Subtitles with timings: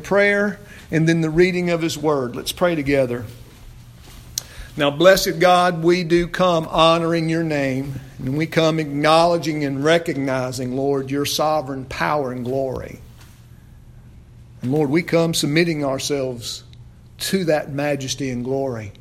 [0.00, 0.58] prayer
[0.90, 2.36] and then the reading of His Word.
[2.36, 3.24] Let's pray together.
[4.76, 10.76] Now, blessed God, we do come honoring your name, and we come acknowledging and recognizing,
[10.76, 13.00] Lord, your sovereign power and glory.
[14.62, 16.62] And Lord, we come submitting ourselves
[17.18, 18.92] to that majesty and glory.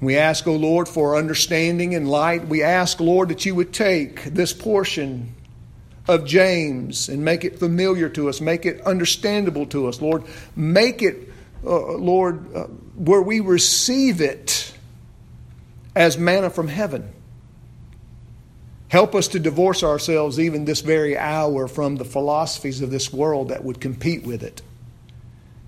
[0.00, 2.48] We ask, O oh Lord, for understanding and light.
[2.48, 5.34] We ask, Lord, that you would take this portion
[6.08, 10.24] of James and make it familiar to us, make it understandable to us, Lord.
[10.54, 11.32] Make it,
[11.64, 14.72] uh, Lord, uh, where we receive it
[15.94, 17.12] as manna from heaven.
[18.88, 23.48] Help us to divorce ourselves even this very hour from the philosophies of this world
[23.48, 24.62] that would compete with it,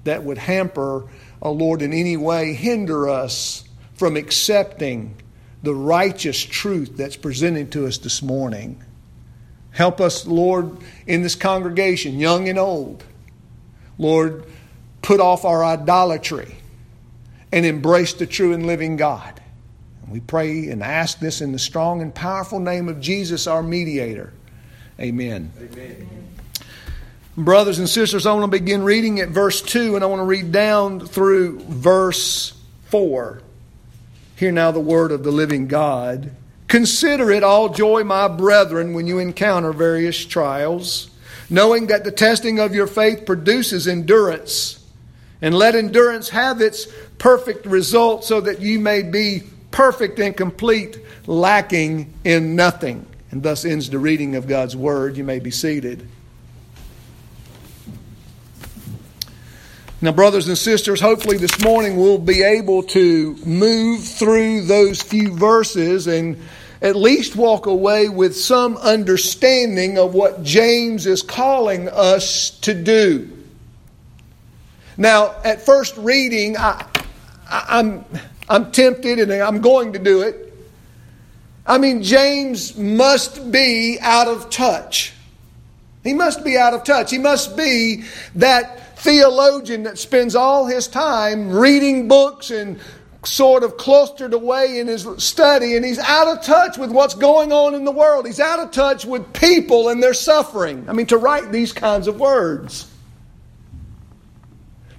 [0.04, 1.04] that would hamper,
[1.42, 3.64] oh Lord, in any way hinder us
[3.94, 5.16] from accepting
[5.64, 8.80] the righteous truth that's presented to us this morning.
[9.78, 13.04] Help us, Lord, in this congregation, young and old.
[13.96, 14.44] Lord,
[15.02, 16.56] put off our idolatry
[17.52, 19.40] and embrace the true and living God.
[20.02, 23.62] And we pray and ask this in the strong and powerful name of Jesus, our
[23.62, 24.32] mediator.
[24.98, 25.52] Amen.
[25.56, 26.08] Amen.
[27.36, 30.24] Brothers and sisters, I want to begin reading at verse 2 and I want to
[30.24, 32.52] read down through verse
[32.86, 33.42] 4.
[34.34, 36.32] Hear now the word of the living God.
[36.68, 41.10] Consider it all joy, my brethren, when you encounter various trials,
[41.48, 44.84] knowing that the testing of your faith produces endurance.
[45.40, 46.86] And let endurance have its
[47.18, 53.06] perfect result so that you may be perfect and complete, lacking in nothing.
[53.30, 55.16] And thus ends the reading of God's Word.
[55.16, 56.06] You may be seated.
[60.00, 65.34] Now, brothers and sisters, hopefully this morning we'll be able to move through those few
[65.34, 66.40] verses and
[66.80, 73.28] at least walk away with some understanding of what James is calling us to do.
[74.96, 76.86] Now, at first reading, I,
[77.50, 80.54] am I'm, I'm tempted and I'm going to do it.
[81.66, 85.12] I mean, James must be out of touch.
[86.04, 87.10] He must be out of touch.
[87.10, 88.04] He must be
[88.36, 92.78] that theologian that spends all his time reading books and
[93.24, 97.52] sort of clustered away in his study and he's out of touch with what's going
[97.52, 98.26] on in the world.
[98.26, 100.88] He's out of touch with people and their suffering.
[100.88, 102.90] I mean, to write these kinds of words.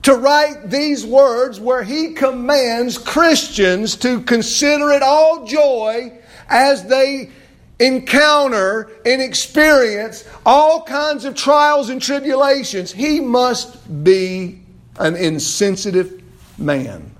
[0.03, 6.13] To write these words where he commands Christians to consider it all joy
[6.47, 7.31] as they
[7.79, 12.91] encounter and experience all kinds of trials and tribulations.
[12.91, 14.61] He must be
[14.97, 16.21] an insensitive
[16.57, 17.15] man.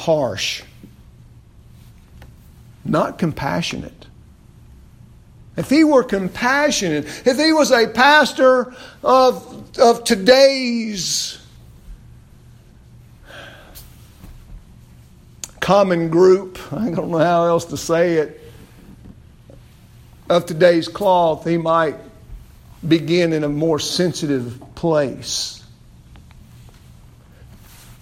[0.00, 0.62] harsh,
[2.86, 4.06] not compassionate.
[5.56, 8.74] If he were compassionate, if he was a pastor
[9.04, 11.38] of, of today's
[15.70, 18.40] common group, I don't know how else to say it,
[20.28, 21.94] of today's cloth, he might
[22.88, 25.64] begin in a more sensitive place.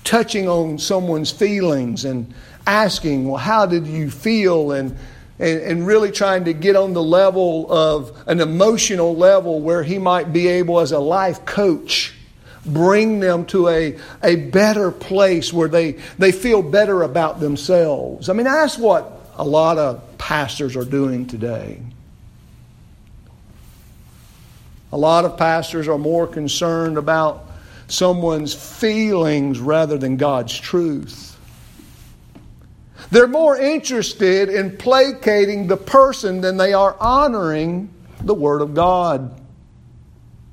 [0.03, 2.33] Touching on someone's feelings and
[2.67, 4.73] asking, well, how did you feel?
[4.73, 4.97] And,
[5.39, 9.99] and, and, really trying to get on the level of an emotional level where he
[9.99, 12.15] might be able, as a life coach,
[12.73, 18.29] bring them to a, a better place where they, they feel better about themselves.
[18.29, 21.81] I mean, that's what a lot of pastors are doing today.
[24.93, 27.45] A lot of pastors are more concerned about
[27.89, 31.39] someone's feelings rather than God's truth.
[33.11, 37.91] They're more interested in placating the person than they are honoring
[38.21, 39.41] the Word of God,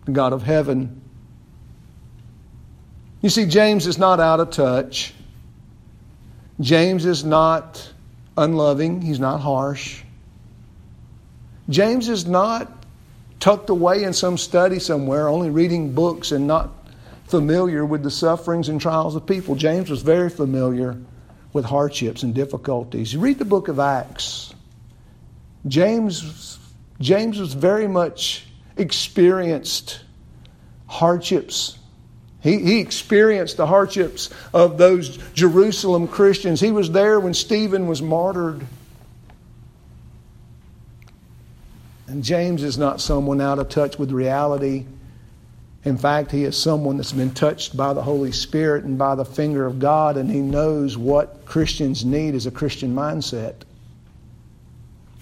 [0.06, 1.02] the God of heaven.
[3.25, 5.12] You see, James is not out of touch.
[6.62, 7.91] James is not
[8.38, 9.02] unloving.
[9.02, 10.03] He's not harsh.
[11.68, 12.85] James is not
[13.40, 16.70] tucked away in some study somewhere, only reading books and not
[17.26, 19.55] familiar with the sufferings and trials of people.
[19.55, 20.96] James was very familiar
[21.52, 23.11] with hardships and difficulties.
[23.11, 24.53] You read the book of Acts.
[25.66, 26.59] James,
[26.99, 28.46] James was very much
[28.78, 30.02] experienced
[30.85, 31.79] hardships.
[32.46, 36.62] He, he experienced the hardships of those Jerusalem Christians.
[36.62, 38.64] He was there when Stephen was martyred.
[42.06, 44.86] And James is not someone out of touch with reality.
[45.86, 49.26] In fact, he is someone that's been touched by the Holy Spirit and by the
[49.26, 53.56] finger of God, and he knows what Christians need is a Christian mindset,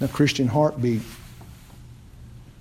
[0.01, 1.03] a Christian heartbeat.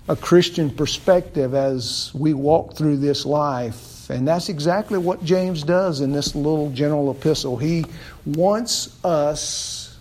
[0.07, 3.92] a Christian perspective as we walk through this life.
[4.09, 7.57] And that's exactly what James does in this little general epistle.
[7.57, 7.85] He
[8.25, 9.97] wants us,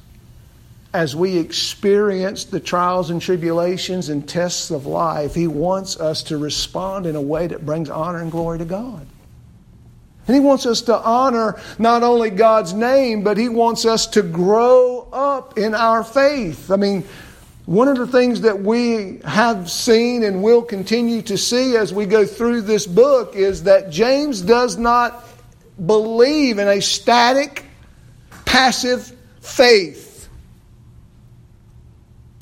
[0.92, 6.36] as we experience the trials and tribulations and tests of life, he wants us to
[6.36, 9.06] respond in a way that brings honor and glory to God.
[10.26, 14.22] And he wants us to honor not only God's name, but he wants us to
[14.22, 16.70] grow up in our faith.
[16.70, 17.04] I mean,
[17.66, 22.06] one of the things that we have seen and will continue to see as we
[22.06, 25.24] go through this book is that James does not
[25.86, 27.64] believe in a static,
[28.44, 30.28] passive faith.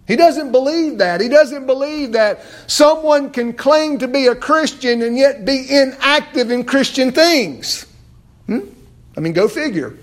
[0.09, 1.21] He doesn't believe that.
[1.21, 6.51] He doesn't believe that someone can claim to be a Christian and yet be inactive
[6.51, 7.87] in Christian things.
[8.47, 8.61] Hmm?
[9.17, 9.97] I mean, go figure.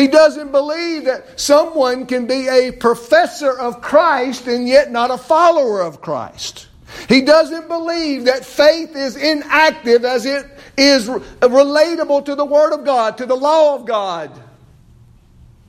[0.00, 5.18] He doesn't believe that someone can be a professor of Christ and yet not a
[5.18, 6.68] follower of Christ.
[7.06, 10.46] He doesn't believe that faith is inactive as it
[10.78, 14.30] is relatable to the Word of God, to the law of God.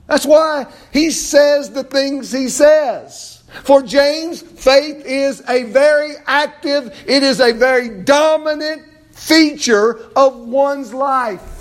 [0.06, 0.64] That's why
[0.94, 3.42] he says the things he says.
[3.64, 10.94] For James, faith is a very active, it is a very dominant feature of one's
[10.94, 11.51] life.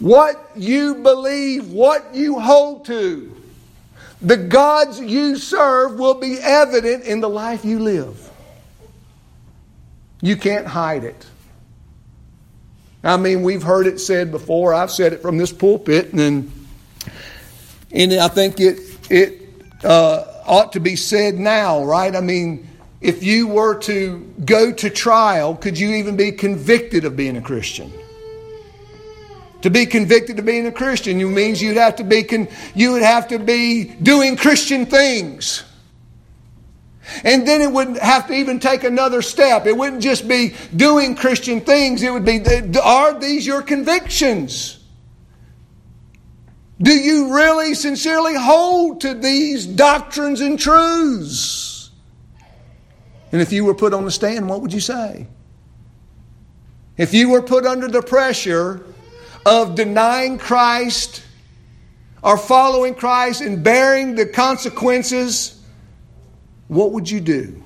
[0.00, 3.36] What you believe, what you hold to,
[4.22, 8.30] the gods you serve will be evident in the life you live.
[10.22, 11.26] You can't hide it.
[13.04, 14.74] I mean, we've heard it said before.
[14.74, 16.50] I've said it from this pulpit, and
[17.90, 18.78] and I think it
[19.10, 19.42] it
[19.84, 22.14] uh, ought to be said now, right?
[22.14, 22.68] I mean,
[23.00, 27.42] if you were to go to trial, could you even be convicted of being a
[27.42, 27.90] Christian?
[29.62, 33.02] To be convicted of being a Christian means you'd have to be con- you would
[33.02, 35.64] have to be doing Christian things.
[37.24, 39.66] And then it wouldn't have to even take another step.
[39.66, 42.02] It wouldn't just be doing Christian things.
[42.02, 42.40] It would be,
[42.80, 44.78] are these your convictions?
[46.80, 51.90] Do you really sincerely hold to these doctrines and truths?
[53.32, 55.26] And if you were put on the stand, what would you say?
[56.96, 58.86] If you were put under the pressure
[59.44, 61.22] of denying Christ
[62.22, 65.60] or following Christ and bearing the consequences,
[66.68, 67.62] what would you do?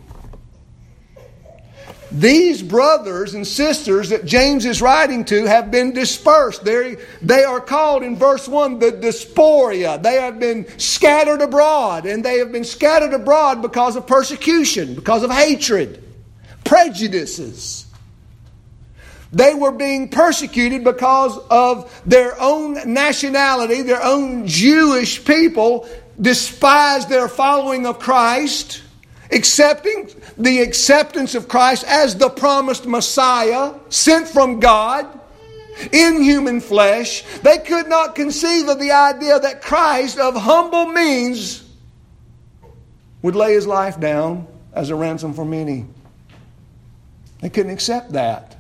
[2.15, 6.65] These brothers and sisters that James is writing to have been dispersed.
[6.65, 9.99] They're, they are called in verse 1 the diaspora.
[9.99, 15.25] They have been scattered abroad, and they have been scattered abroad because of persecution, because
[15.25, 16.05] of hatred,
[16.63, 17.84] prejudices.
[19.35, 25.89] They were being persecuted because of their own nationality, their own Jewish people
[26.21, 28.83] despised their following of Christ,
[29.33, 30.09] accepting
[30.39, 35.21] the acceptance of Christ as the promised Messiah sent from God
[35.91, 37.25] in human flesh.
[37.43, 41.69] They could not conceive of the idea that Christ, of humble means,
[43.23, 45.87] would lay his life down as a ransom for many.
[47.41, 48.54] They couldn't accept that.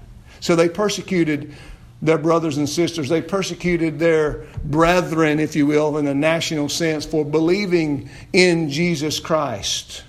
[0.44, 1.55] So they persecuted
[2.02, 3.08] their brothers and sisters.
[3.08, 9.20] They persecuted their brethren, if you will, in a national sense, for believing in Jesus
[9.20, 10.05] Christ.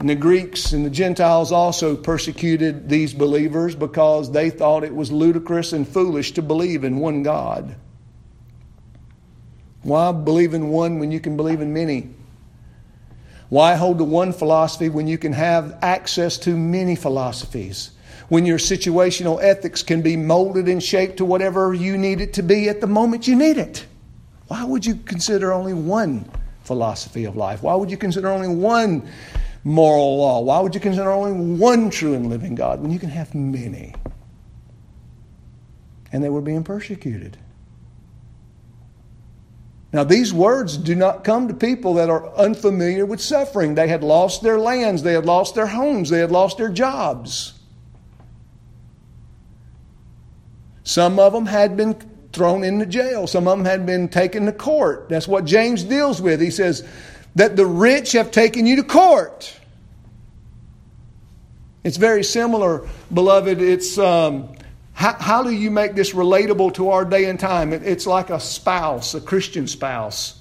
[0.00, 5.12] And the Greeks and the Gentiles also persecuted these believers because they thought it was
[5.12, 7.76] ludicrous and foolish to believe in one God.
[9.82, 12.10] Why believe in one when you can believe in many?
[13.48, 17.92] Why hold to one philosophy when you can have access to many philosophies?
[18.28, 22.42] When your situational ethics can be molded and shaped to whatever you need it to
[22.42, 23.86] be at the moment you need it.
[24.48, 26.30] Why would you consider only one
[26.64, 27.62] philosophy of life?
[27.62, 29.08] Why would you consider only one
[29.64, 30.40] moral law?
[30.40, 33.94] Why would you consider only one true and living God when you can have many?
[36.12, 37.36] And they were being persecuted.
[39.92, 43.74] Now, these words do not come to people that are unfamiliar with suffering.
[43.74, 47.57] They had lost their lands, they had lost their homes, they had lost their jobs.
[50.88, 51.96] Some of them had been
[52.32, 53.26] thrown into jail.
[53.26, 55.10] Some of them had been taken to court.
[55.10, 56.40] That's what James deals with.
[56.40, 56.82] He says
[57.34, 59.54] that the rich have taken you to court.
[61.84, 63.60] It's very similar, beloved.
[63.60, 64.48] It's um,
[64.94, 67.74] how, how, do you make this relatable to our day and time?
[67.74, 70.40] It, it's like a spouse, a Christian spouse,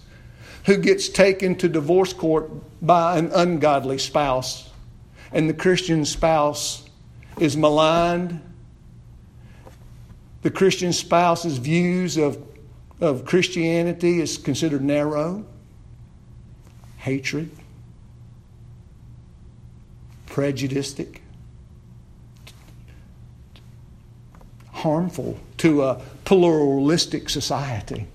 [0.64, 2.50] who gets taken to divorce court
[2.82, 4.70] by an ungodly spouse,
[5.34, 6.88] and the Christian spouse
[7.38, 8.40] is maligned
[10.42, 12.42] the Christian spouse's views of,
[13.02, 15.46] of Christianity is considered narrow,
[16.98, 17.50] hatred,
[20.28, 21.02] prejudiced,
[24.72, 28.08] harmful to a pluralistic society.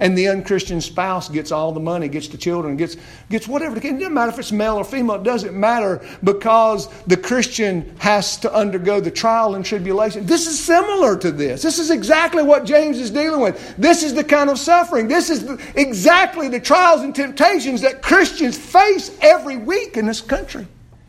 [0.00, 2.96] And the unchristian spouse gets all the money, gets the children, gets,
[3.28, 3.76] gets whatever.
[3.76, 5.16] It doesn't matter if it's male or female.
[5.16, 10.24] It doesn't matter because the Christian has to undergo the trial and tribulation.
[10.24, 11.60] This is similar to this.
[11.60, 13.76] This is exactly what James is dealing with.
[13.76, 15.06] This is the kind of suffering.
[15.06, 20.22] This is the, exactly the trials and temptations that Christians face every week in this
[20.22, 20.66] country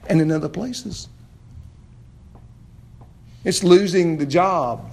[0.08, 1.08] and in other places.
[3.46, 4.92] It's losing the job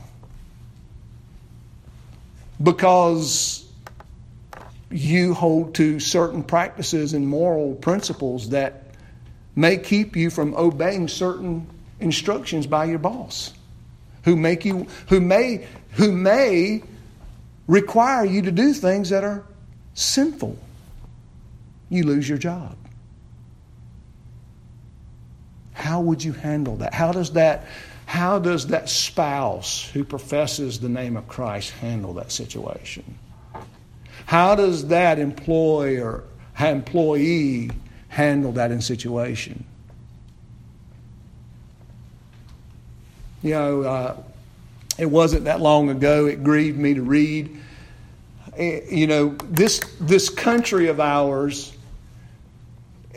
[2.62, 3.67] because
[4.90, 8.84] you hold to certain practices and moral principles that
[9.54, 11.68] may keep you from obeying certain
[12.00, 13.52] instructions by your boss
[14.24, 16.82] who make you who may who may
[17.66, 19.44] require you to do things that are
[19.94, 20.56] sinful.
[21.90, 22.76] You lose your job.
[25.72, 26.94] How would you handle that?
[26.94, 27.66] How does that
[28.06, 33.18] how does that spouse who professes the name of Christ handle that situation
[34.28, 36.22] how does that employer,
[36.60, 37.70] employee
[38.08, 39.64] handle that in situation?
[43.42, 44.22] You know, uh,
[44.98, 46.26] it wasn't that long ago.
[46.26, 47.58] It grieved me to read.
[48.58, 51.74] Eh, you know, this this country of ours,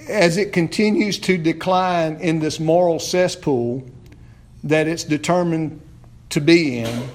[0.07, 3.85] as it continues to decline in this moral cesspool
[4.63, 5.81] that it's determined
[6.29, 7.09] to be in,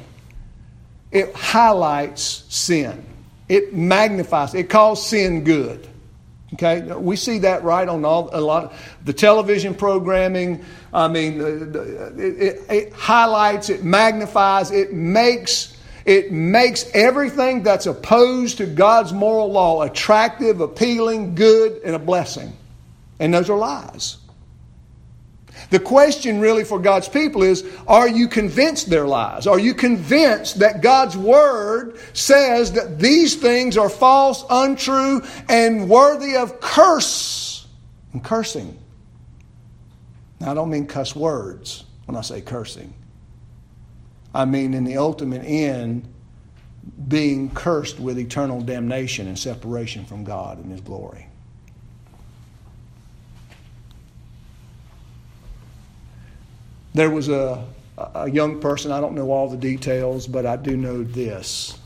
[1.13, 3.03] it highlights sin.
[3.49, 5.89] It magnifies, it calls sin good.
[6.55, 10.65] Okay, we see that right on all, a lot of the television programming.
[10.93, 11.77] I mean, it,
[12.19, 15.77] it, it highlights, it magnifies, it makes
[16.07, 22.57] it makes everything that's opposed to God's moral law attractive, appealing, good, and a blessing.
[23.19, 24.19] And those are lies.
[25.71, 29.47] The question really for God's people is are you convinced they're lies?
[29.47, 36.37] Are you convinced that God's Word says that these things are false, untrue, and worthy
[36.37, 37.67] of curse
[38.13, 38.79] and cursing?
[40.41, 42.95] Now, I don't mean cuss words when I say cursing.
[44.35, 46.07] I mean, in the ultimate end,
[47.09, 51.26] being cursed with eternal damnation and separation from God and His glory.
[56.97, 57.63] There was a,
[57.99, 61.79] a young person, I don't know all the details, but I do know this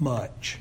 [0.00, 0.58] much.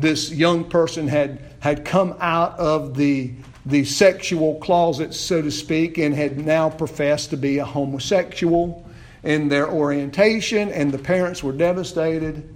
[0.00, 5.96] This young person had, had come out of the, the sexual closet, so to speak,
[5.96, 8.84] and had now professed to be a homosexual
[9.22, 12.52] in their orientation, and the parents were devastated.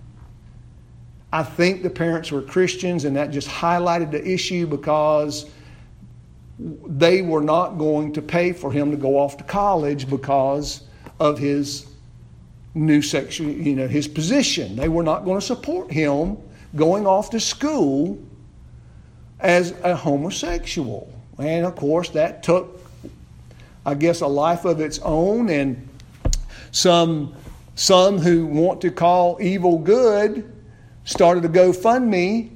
[1.33, 5.49] I think the parents were Christians, and that just highlighted the issue because
[6.59, 10.83] they were not going to pay for him to go off to college because
[11.19, 11.87] of his
[12.75, 14.77] new sexual, you know, his position.
[14.77, 16.37] They were not going to support him
[16.77, 18.19] going off to school
[19.41, 21.13] as a homosexual.
[21.39, 22.81] And of course, that took,
[23.85, 25.51] I guess, a life of its own.
[25.51, 25.89] And
[26.71, 27.35] some,
[27.75, 30.51] some who want to call evil good
[31.05, 32.51] started a GoFundMe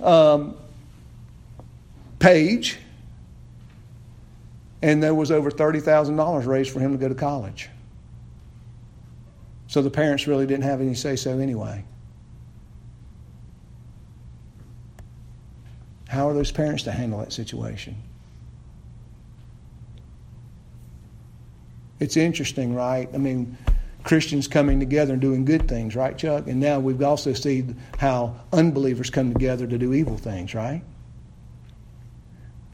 [0.00, 0.56] um,
[2.18, 2.78] page
[4.82, 7.70] and there was over $30,000 raised for him to go to college.
[9.68, 11.84] So the parents really didn't have any say so anyway.
[16.08, 17.96] How are those parents to handle that situation?
[22.00, 23.08] It's interesting, right?
[23.14, 23.56] I mean,
[24.02, 26.48] Christians coming together and doing good things, right, Chuck?
[26.48, 30.82] And now we've also seen how unbelievers come together to do evil things, right?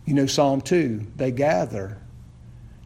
[0.08, 1.98] You know, Psalm 2, they gather.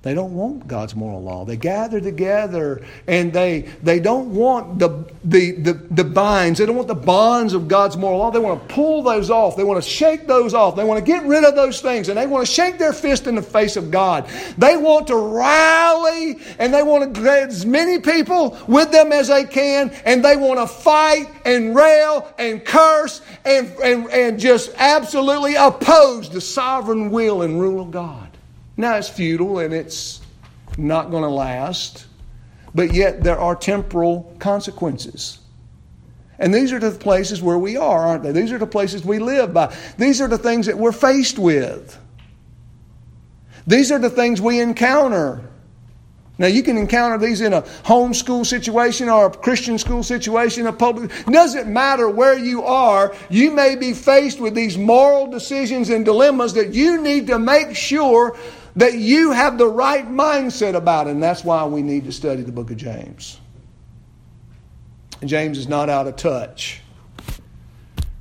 [0.02, 1.44] They don't want God's moral law.
[1.44, 6.58] They gather together and they, they don't want the, the, the, the binds.
[6.58, 8.32] They don't want the bonds of God's moral law.
[8.32, 9.56] They want to pull those off.
[9.56, 10.74] They want to shake those off.
[10.74, 13.28] They want to get rid of those things and they want to shake their fist
[13.28, 14.26] in the face of God.
[14.58, 19.28] They want to rally and they want to get as many people with them as
[19.28, 24.72] they can and they want to fight and rail and curse and, and, and just
[24.78, 28.31] absolutely oppose the sovereign will and rule of God.
[28.76, 30.20] Now it's futile and it's
[30.78, 32.06] not going to last,
[32.74, 35.38] but yet there are temporal consequences.
[36.38, 38.32] And these are the places where we are, aren't they?
[38.32, 39.74] These are the places we live by.
[39.98, 41.98] These are the things that we're faced with.
[43.66, 45.42] These are the things we encounter.
[46.38, 50.72] Now, you can encounter these in a homeschool situation or a Christian school situation, a
[50.72, 51.12] public.
[51.26, 56.54] Doesn't matter where you are, you may be faced with these moral decisions and dilemmas
[56.54, 58.36] that you need to make sure
[58.76, 61.06] that you have the right mindset about.
[61.06, 63.38] And that's why we need to study the book of James.
[65.24, 66.80] James is not out of touch.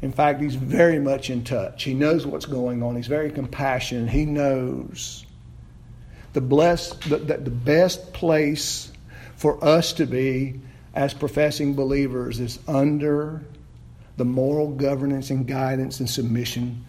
[0.02, 1.84] In fact, he's very much in touch.
[1.84, 2.96] He knows what's going on.
[2.96, 4.10] He's very compassionate.
[4.10, 5.26] He knows
[6.34, 8.92] the, blessed, the, the best place
[9.36, 10.60] for us to be
[10.94, 13.44] as professing believers is under
[14.18, 16.86] the moral governance and guidance and submission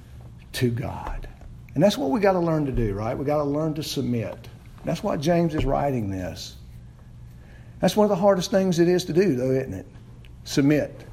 [0.52, 1.28] to God.
[1.74, 3.16] And that's what we got to learn to do, right?
[3.16, 4.48] We got to learn to submit.
[4.84, 6.56] That's why James is writing this.
[7.80, 9.86] That's one of the hardest things it is to do, though, isn't it?
[10.44, 11.04] Submit.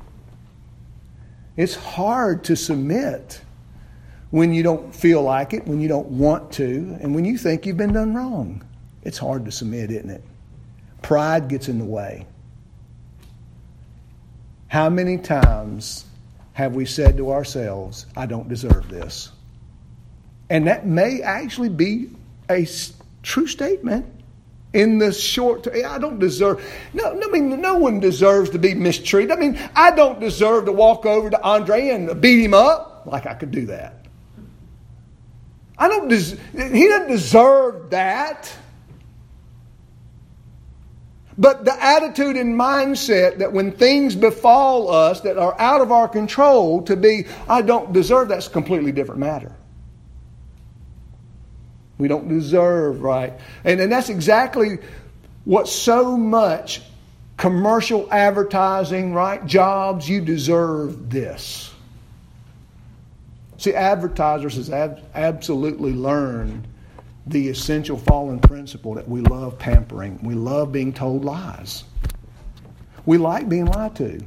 [1.55, 3.41] It's hard to submit
[4.31, 7.65] when you don't feel like it, when you don't want to, and when you think
[7.65, 8.63] you've been done wrong.
[9.03, 10.23] It's hard to submit, isn't it?
[11.01, 12.27] Pride gets in the way.
[14.67, 16.05] How many times
[16.53, 19.31] have we said to ourselves, I don't deserve this?
[20.49, 22.09] And that may actually be
[22.49, 22.67] a
[23.21, 24.05] true statement
[24.73, 25.75] in the short term.
[25.85, 26.63] I don't deserve,
[26.93, 29.31] no, I mean, no one deserves to be mistreated.
[29.31, 33.25] I mean, I don't deserve to walk over to Andre and beat him up like
[33.25, 34.05] I could do that.
[35.77, 38.53] I don't des- he doesn't deserve that.
[41.37, 46.09] But the attitude and mindset that when things befall us that are out of our
[46.09, 49.55] control to be, I don't deserve, that's a completely different matter.
[51.99, 53.33] We don't deserve, right?
[53.63, 54.79] And, and that's exactly
[55.43, 56.81] what so much
[57.37, 59.45] commercial advertising, right?
[59.45, 61.71] Jobs, you deserve this.
[63.57, 66.65] See, advertisers has ab- absolutely learned
[67.27, 70.19] the essential fallen principle that we love pampering.
[70.23, 71.83] We love being told lies.
[73.05, 74.21] We like being lied to.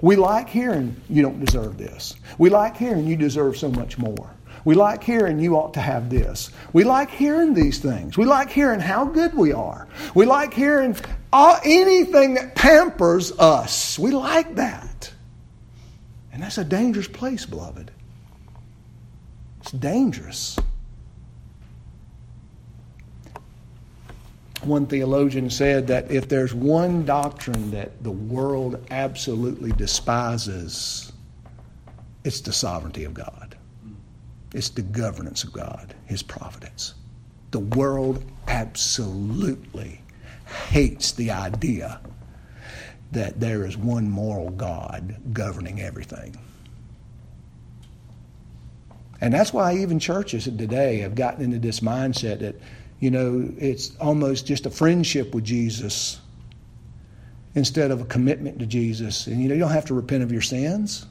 [0.00, 2.14] We like hearing you don't deserve this.
[2.38, 4.30] We like hearing you deserve so much more.
[4.66, 6.50] We like hearing you ought to have this.
[6.72, 8.18] We like hearing these things.
[8.18, 9.86] We like hearing how good we are.
[10.12, 10.96] We like hearing
[11.32, 13.96] all, anything that pampers us.
[13.96, 15.12] We like that.
[16.32, 17.92] And that's a dangerous place, beloved.
[19.60, 20.58] It's dangerous.
[24.62, 31.12] One theologian said that if there's one doctrine that the world absolutely despises,
[32.24, 33.45] it's the sovereignty of God.
[34.54, 36.94] It's the governance of God, His providence.
[37.50, 40.00] The world absolutely
[40.68, 42.00] hates the idea
[43.12, 46.38] that there is one moral God governing everything.
[49.20, 52.56] And that's why even churches today have gotten into this mindset that,
[53.00, 56.20] you know, it's almost just a friendship with Jesus
[57.54, 59.26] instead of a commitment to Jesus.
[59.26, 61.06] And, you know, you don't have to repent of your sins.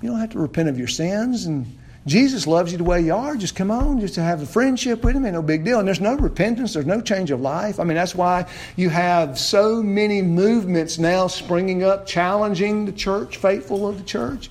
[0.00, 1.46] You don't have to repent of your sins.
[1.46, 1.66] And
[2.06, 3.36] Jesus loves you the way you are.
[3.36, 5.78] Just come on, just to have a friendship with Him, ain't no big deal.
[5.78, 7.80] And there's no repentance, there's no change of life.
[7.80, 13.38] I mean, that's why you have so many movements now springing up challenging the church,
[13.38, 14.50] faithful of the church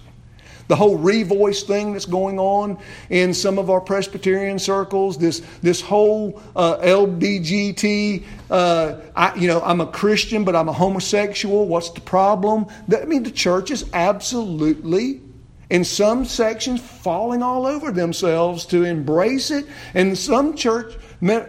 [0.67, 2.77] the whole revoice thing that's going on
[3.09, 9.61] in some of our Presbyterian circles, this, this whole uh, LBGT, uh, I, you know,
[9.61, 11.67] I'm a Christian, but I'm a homosexual.
[11.67, 12.65] What's the problem?
[12.91, 15.21] I mean, the church is absolutely,
[15.69, 19.65] in some sections, falling all over themselves to embrace it.
[19.93, 20.95] And some church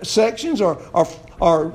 [0.02, 1.06] sections are, are,
[1.40, 1.72] are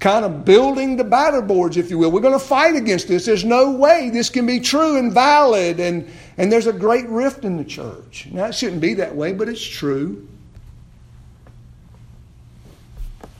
[0.00, 2.10] kind of building the batter boards, if you will.
[2.10, 3.26] We're going to fight against this.
[3.26, 5.80] There's no way this can be true and valid.
[5.80, 8.28] And, and there's a great rift in the church.
[8.30, 10.26] Now, it shouldn't be that way, but it's true.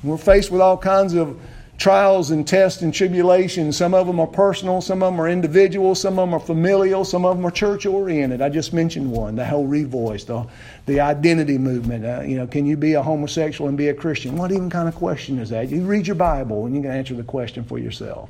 [0.03, 1.41] We're faced with all kinds of
[1.79, 3.77] trials and tests and tribulations.
[3.77, 7.05] Some of them are personal, some of them are individual, some of them are familial,
[7.05, 8.43] some of them are church oriented.
[8.43, 10.47] I just mentioned one, the whole revoice, the,
[10.87, 12.05] the identity movement.
[12.05, 14.37] Uh, you know, can you be a homosexual and be a Christian?
[14.37, 15.71] What even kind of question is that?
[15.71, 18.29] You read your Bible and you can answer the question for yourself.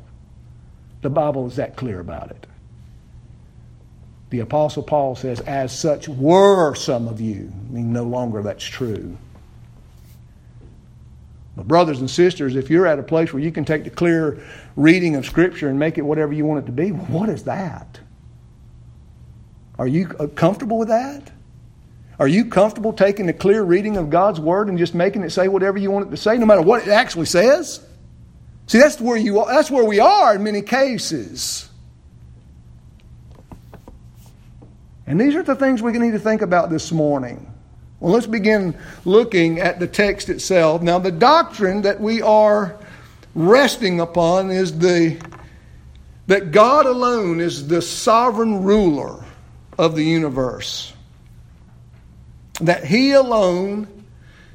[1.01, 2.47] The Bible is that clear about it.
[4.31, 7.51] The Apostle Paul says, as such were some of you.
[7.71, 9.17] I mean, no longer that's true.
[11.65, 14.43] Brothers and sisters, if you're at a place where you can take the clear
[14.77, 18.01] reading of Scripture and make it whatever you want it to be, what is that?
[19.79, 21.31] Are you uh, comfortable with that?
[22.19, 25.49] Are you comfortable taking the clear reading of God's Word and just making it say
[25.49, 27.85] whatever you want it to say, no matter what it actually says?
[28.67, 31.69] See, that's where, you are, that's where we are in many cases.
[35.07, 37.51] And these are the things we need to think about this morning.
[38.01, 40.83] Well, let's begin looking at the text itself.
[40.83, 42.79] Now, the doctrine that we are
[43.35, 45.21] resting upon is the
[46.29, 49.25] that God alone is the sovereign ruler
[49.79, 50.93] of the universe.
[52.61, 53.89] That He alone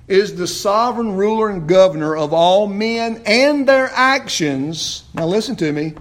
[0.08, 5.04] is the sovereign ruler and governor of all men and their actions.
[5.16, 5.96] Now, listen to me,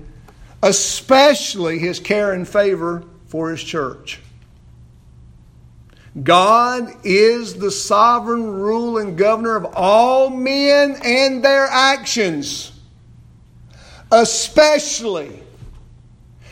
[0.62, 4.20] especially His care and favor for His church.
[6.20, 12.72] God is the sovereign rule and governor of all men and their actions,
[14.11, 15.42] especially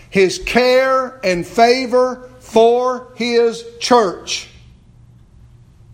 [0.09, 4.49] his care and favor for his church.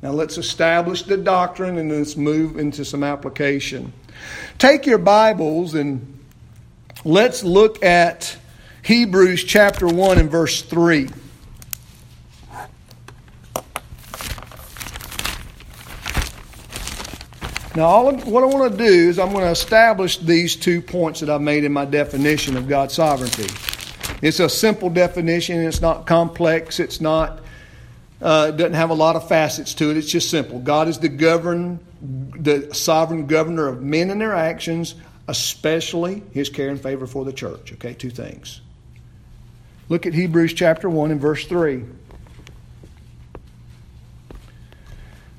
[0.01, 3.93] Now let's establish the doctrine and let's move into some application.
[4.59, 6.21] Take your Bibles and
[7.05, 8.37] let's look at
[8.83, 11.09] Hebrews chapter 1 and verse 3.
[17.77, 20.81] Now, all of, what I want to do is I'm going to establish these two
[20.81, 23.49] points that I've made in my definition of God's sovereignty.
[24.23, 25.61] It's a simple definition.
[25.61, 26.81] It's not complex.
[26.81, 27.41] It's not.
[28.23, 29.99] Uh, doesn't have a lot of facets to it.
[29.99, 30.59] It's just simple.
[30.59, 34.95] God is the govern, the sovereign governor of men and their actions,
[35.29, 37.75] especially His care and favor for the church.
[37.75, 38.63] Okay, two things.
[39.91, 41.85] Look at Hebrews chapter one and verse three.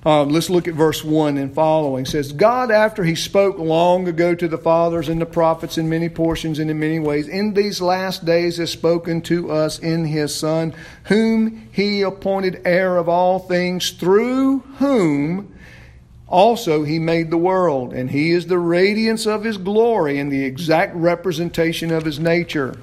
[0.08, 2.06] Um, let's look at verse 1 and following.
[2.06, 5.90] It says, God, after he spoke long ago to the fathers and the prophets in
[5.90, 10.06] many portions and in many ways, in these last days has spoken to us in
[10.06, 10.74] his Son,
[11.08, 15.54] whom he appointed heir of all things, through whom
[16.26, 17.92] also he made the world.
[17.92, 22.78] And he is the radiance of his glory and the exact representation of his nature.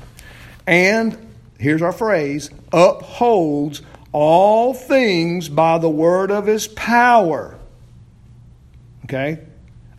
[0.67, 1.17] And,
[1.59, 3.81] here's our phrase, upholds
[4.15, 7.59] all things by the word of his power.
[9.05, 9.41] Okay?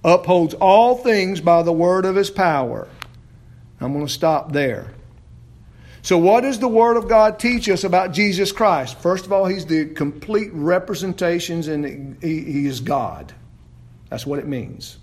[0.03, 2.87] Upholds all things by the word of his power.
[3.81, 4.93] I'm going to stop there.
[6.01, 8.99] So, what does the Word of God teach us about Jesus Christ?
[8.99, 13.33] First of all, He's the complete representations and he, he is God.
[14.09, 14.99] That's what it means.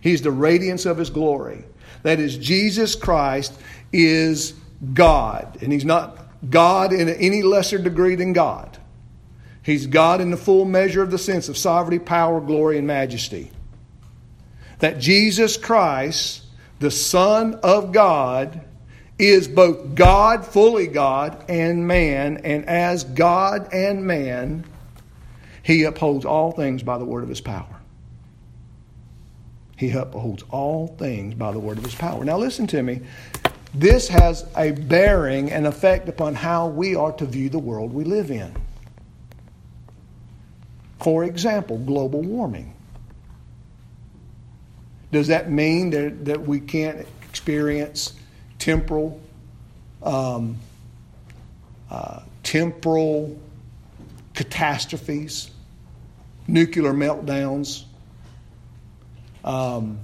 [0.00, 1.64] He's the radiance of His glory.
[2.04, 3.60] That is, Jesus Christ
[3.92, 4.54] is
[4.94, 5.58] God.
[5.62, 8.78] And He's not God in any lesser degree than God.
[9.62, 13.50] He's God in the full measure of the sense of sovereignty, power, glory, and majesty.
[14.78, 16.44] That Jesus Christ,
[16.78, 18.60] the Son of God,
[19.18, 24.64] is both God, fully God, and man, and as God and man,
[25.62, 27.80] he upholds all things by the word of his power.
[29.76, 32.24] He upholds all things by the word of his power.
[32.24, 33.00] Now, listen to me.
[33.78, 38.04] This has a bearing and effect upon how we are to view the world we
[38.04, 38.56] live in.
[41.00, 42.72] For example, global warming.
[45.12, 48.14] Does that mean that, that we can't experience
[48.58, 49.20] temporal,
[50.02, 50.56] um,
[51.90, 53.38] uh, temporal
[54.32, 55.50] catastrophes,
[56.48, 57.84] nuclear meltdowns?
[59.44, 59.98] Um,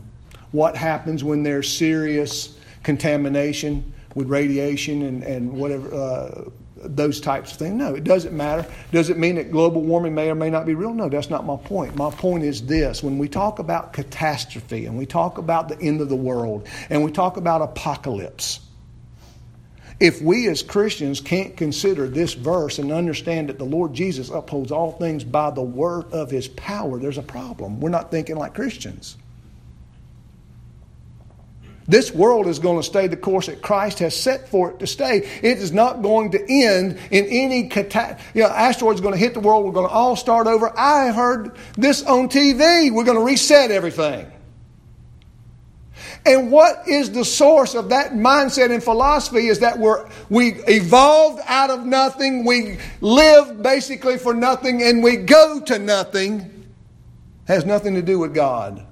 [0.50, 6.50] what happens when there's serious contamination with radiation and, and whatever, uh,
[6.84, 7.74] those types of things.
[7.74, 8.66] No, it doesn't matter.
[8.90, 10.92] Does it mean that global warming may or may not be real?
[10.92, 11.96] No, that's not my point.
[11.96, 16.00] My point is this when we talk about catastrophe and we talk about the end
[16.00, 18.60] of the world and we talk about apocalypse,
[20.00, 24.72] if we as Christians can't consider this verse and understand that the Lord Jesus upholds
[24.72, 27.80] all things by the word of his power, there's a problem.
[27.80, 29.16] We're not thinking like Christians.
[31.88, 34.86] This world is going to stay the course that Christ has set for it to
[34.86, 35.28] stay.
[35.42, 39.34] It is not going to end in any cata- you know, asteroid's going to hit
[39.34, 39.64] the world.
[39.64, 40.72] We're going to all start over.
[40.78, 42.92] I heard this on TV.
[42.92, 44.30] We're going to reset everything.
[46.24, 51.40] And what is the source of that mindset and philosophy is that we're, we evolved
[51.46, 56.48] out of nothing, we live basically for nothing, and we go to nothing.
[57.48, 58.86] Has nothing to do with God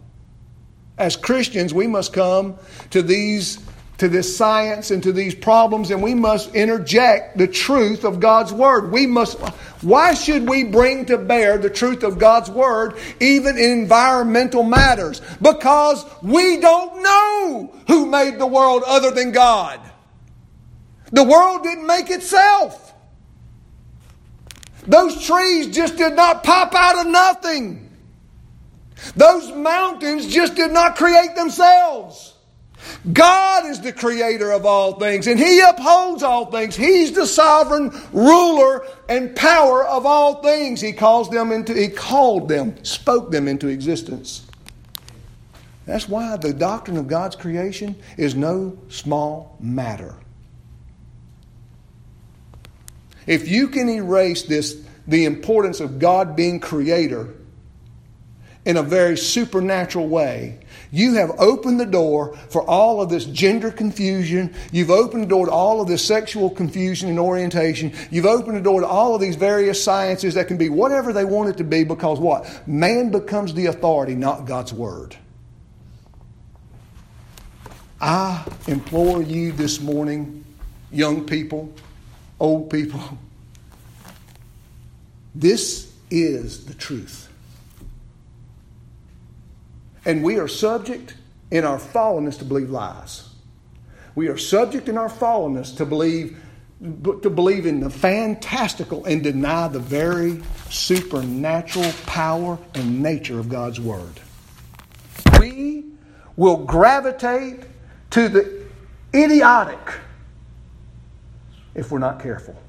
[1.00, 2.56] as Christians, we must come
[2.90, 3.58] to these
[3.96, 8.50] to this science and to these problems and we must interject the truth of God's
[8.50, 8.90] word.
[8.90, 9.38] We must
[9.82, 15.20] why should we bring to bear the truth of God's word even in environmental matters?
[15.42, 19.80] Because we don't know who made the world other than God.
[21.12, 22.94] The world didn't make itself.
[24.86, 27.89] Those trees just did not pop out of nothing.
[29.16, 32.34] Those mountains just did not create themselves.
[33.12, 36.76] God is the creator of all things, and He upholds all things.
[36.76, 40.80] He's the sovereign ruler and power of all things.
[40.80, 44.46] He calls them into He called them, spoke them into existence.
[45.86, 50.14] That's why the doctrine of God's creation is no small matter.
[53.26, 57.34] If you can erase this, the importance of God being creator
[58.70, 60.56] in a very supernatural way,
[60.92, 64.54] you have opened the door for all of this gender confusion.
[64.70, 67.92] You've opened the door to all of this sexual confusion and orientation.
[68.12, 71.24] You've opened the door to all of these various sciences that can be whatever they
[71.24, 72.68] want it to be because what?
[72.68, 75.16] Man becomes the authority, not God's Word.
[78.00, 80.44] I implore you this morning,
[80.92, 81.72] young people,
[82.38, 83.02] old people,
[85.35, 87.26] this is the truth.
[90.11, 91.14] And we are subject
[91.53, 93.29] in our fallenness to believe lies.
[94.16, 96.37] We are subject in our fallenness to believe
[96.81, 103.79] to believe in the fantastical and deny the very supernatural power and nature of God's
[103.79, 104.18] word.
[105.38, 105.85] We
[106.35, 107.62] will gravitate
[108.11, 108.64] to the
[109.14, 109.94] idiotic
[111.77, 112.61] if we're not careful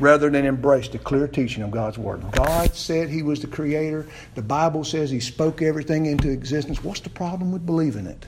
[0.00, 2.22] rather than embrace the clear teaching of God's Word.
[2.32, 4.06] God said He was the Creator.
[4.34, 6.82] The Bible says He spoke everything into existence.
[6.82, 8.26] What's the problem with believing it?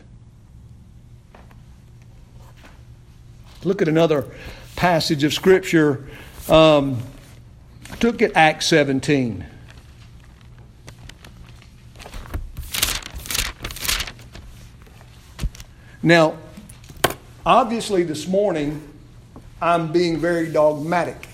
[3.62, 4.24] Look at another
[4.76, 6.08] passage of Scripture.
[6.48, 6.98] Um,
[8.02, 9.46] look at Acts 17.
[16.02, 16.38] Now,
[17.44, 18.90] obviously, this morning
[19.60, 21.29] I'm being very dogmatic.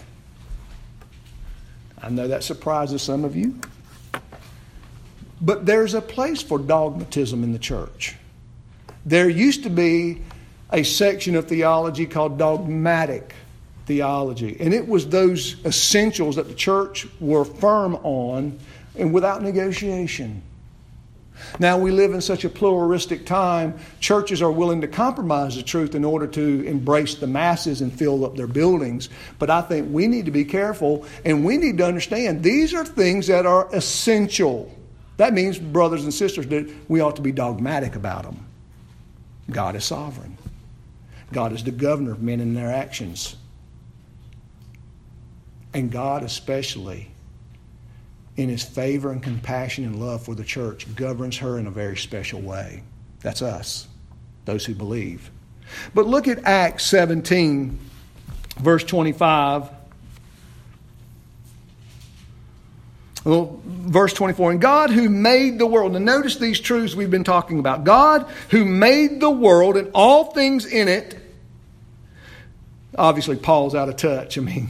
[2.02, 3.58] I know that surprises some of you.
[5.40, 8.16] But there's a place for dogmatism in the church.
[9.04, 10.22] There used to be
[10.72, 13.34] a section of theology called dogmatic
[13.86, 18.58] theology, and it was those essentials that the church were firm on
[18.96, 20.42] and without negotiation.
[21.58, 25.94] Now we live in such a pluralistic time, churches are willing to compromise the truth
[25.94, 29.08] in order to embrace the masses and fill up their buildings.
[29.38, 32.84] But I think we need to be careful and we need to understand these are
[32.84, 34.74] things that are essential.
[35.16, 38.46] That means, brothers and sisters, that we ought to be dogmatic about them.
[39.50, 40.36] God is sovereign,
[41.32, 43.36] God is the governor of men and their actions.
[45.74, 47.10] And God, especially,
[48.36, 51.96] in his favor and compassion and love for the church, governs her in a very
[51.96, 52.82] special way.
[53.20, 53.88] That's us,
[54.44, 55.30] those who believe.
[55.94, 57.78] But look at Acts 17,
[58.58, 59.70] verse 25.
[63.24, 65.92] Well, verse 24, and God who made the world.
[65.92, 67.82] Now, notice these truths we've been talking about.
[67.82, 71.18] God who made the world and all things in it.
[72.96, 74.68] Obviously, Paul's out of touch, I mean,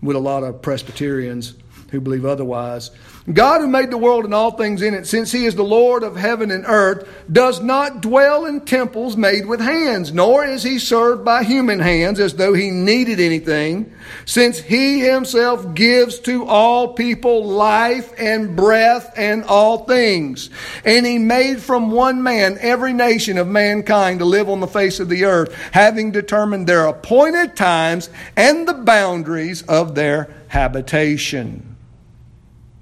[0.00, 1.54] with a lot of Presbyterians
[1.90, 2.90] who believe otherwise.
[3.32, 6.02] God, who made the world and all things in it, since He is the Lord
[6.02, 10.78] of heaven and earth, does not dwell in temples made with hands, nor is He
[10.78, 13.92] served by human hands as though He needed anything,
[14.24, 20.48] since He Himself gives to all people life and breath and all things.
[20.84, 25.00] And He made from one man every nation of mankind to live on the face
[25.00, 31.77] of the earth, having determined their appointed times and the boundaries of their habitation.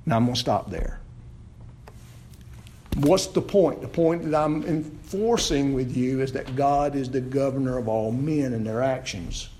[0.06, 1.00] Now I'm going to stop there.
[2.98, 3.82] What's the point?
[3.82, 8.10] The point that I'm enforcing with you is that God is the governor of all
[8.10, 9.50] men and their actions.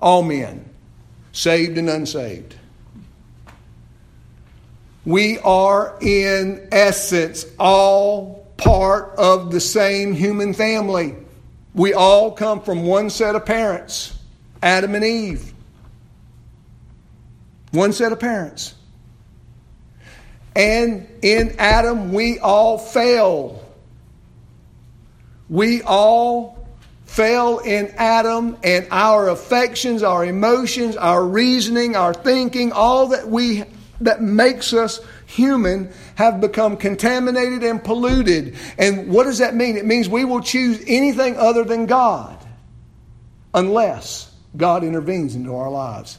[0.00, 0.68] All men,
[1.32, 2.56] saved and unsaved.
[5.04, 11.16] We are, in essence, all part of the same human family.
[11.74, 14.18] We all come from one set of parents
[14.62, 15.52] Adam and Eve.
[17.70, 18.74] One set of parents.
[20.54, 23.64] And in Adam, we all fail.
[25.48, 26.68] We all
[27.06, 33.64] fail in Adam, and our affections, our emotions, our reasoning, our thinking, all that we
[34.00, 38.56] that makes us human have become contaminated and polluted.
[38.78, 39.76] And what does that mean?
[39.76, 42.38] It means we will choose anything other than God
[43.52, 46.18] unless God intervenes into our lives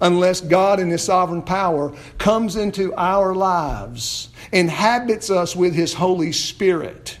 [0.00, 6.32] unless God in His sovereign power comes into our lives, inhabits us with His Holy
[6.32, 7.18] Spirit,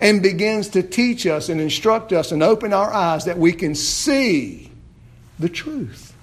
[0.00, 3.74] and begins to teach us and instruct us and open our eyes that we can
[3.74, 4.70] see
[5.38, 6.14] the truth.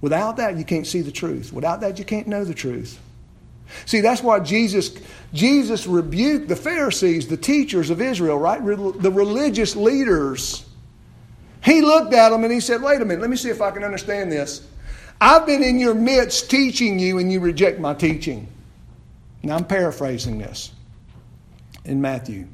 [0.00, 1.52] Without that, you can't see the truth.
[1.52, 2.98] Without that, you can't know the truth.
[3.86, 4.96] See, that's why Jesus,
[5.32, 8.64] Jesus rebuked the Pharisees, the teachers of Israel, right?
[8.64, 10.64] The religious leaders.
[11.62, 13.70] He looked at them and he said, Wait a minute, let me see if I
[13.70, 14.66] can understand this.
[15.20, 18.48] I've been in your midst teaching you and you reject my teaching.
[19.42, 20.72] Now I'm paraphrasing this
[21.84, 22.46] in Matthew.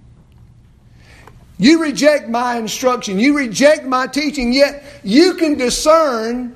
[1.59, 6.55] You reject my instruction, you reject my teaching, yet you can discern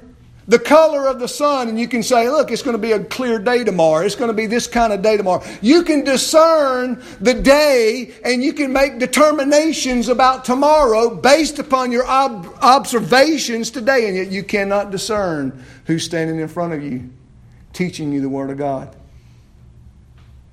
[0.51, 3.05] the color of the sun and you can say, look, it's going to be a
[3.05, 4.05] clear day tomorrow.
[4.05, 5.45] It's going to be this kind of day tomorrow.
[5.63, 12.05] You can discern the day and you can make determinations about tomorrow based upon your
[12.05, 17.11] ob- observations today, and yet you cannot discern who's standing in front of you
[17.73, 18.97] teaching you the Word of God.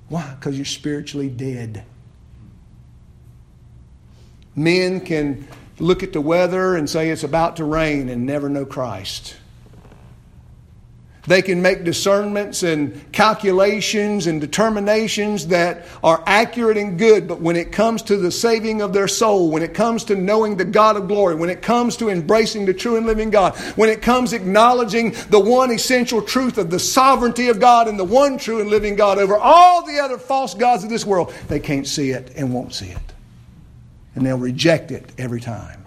[0.08, 0.32] Why?
[0.38, 1.84] Because you're spiritually dead.
[4.54, 5.48] Men can
[5.80, 9.34] look at the weather and say it's about to rain and never know Christ.
[11.28, 17.54] They can make discernments and calculations and determinations that are accurate and good, but when
[17.54, 20.96] it comes to the saving of their soul, when it comes to knowing the God
[20.96, 24.32] of glory, when it comes to embracing the true and living God, when it comes
[24.32, 28.70] acknowledging the one essential truth of the sovereignty of God and the one true and
[28.70, 32.32] living God over all the other false gods of this world, they can't see it
[32.36, 32.98] and won't see it.
[34.14, 35.77] And they'll reject it every time.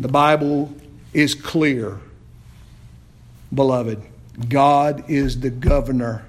[0.00, 0.74] The Bible
[1.12, 2.00] is clear,
[3.54, 4.02] beloved.
[4.48, 6.24] God is the governor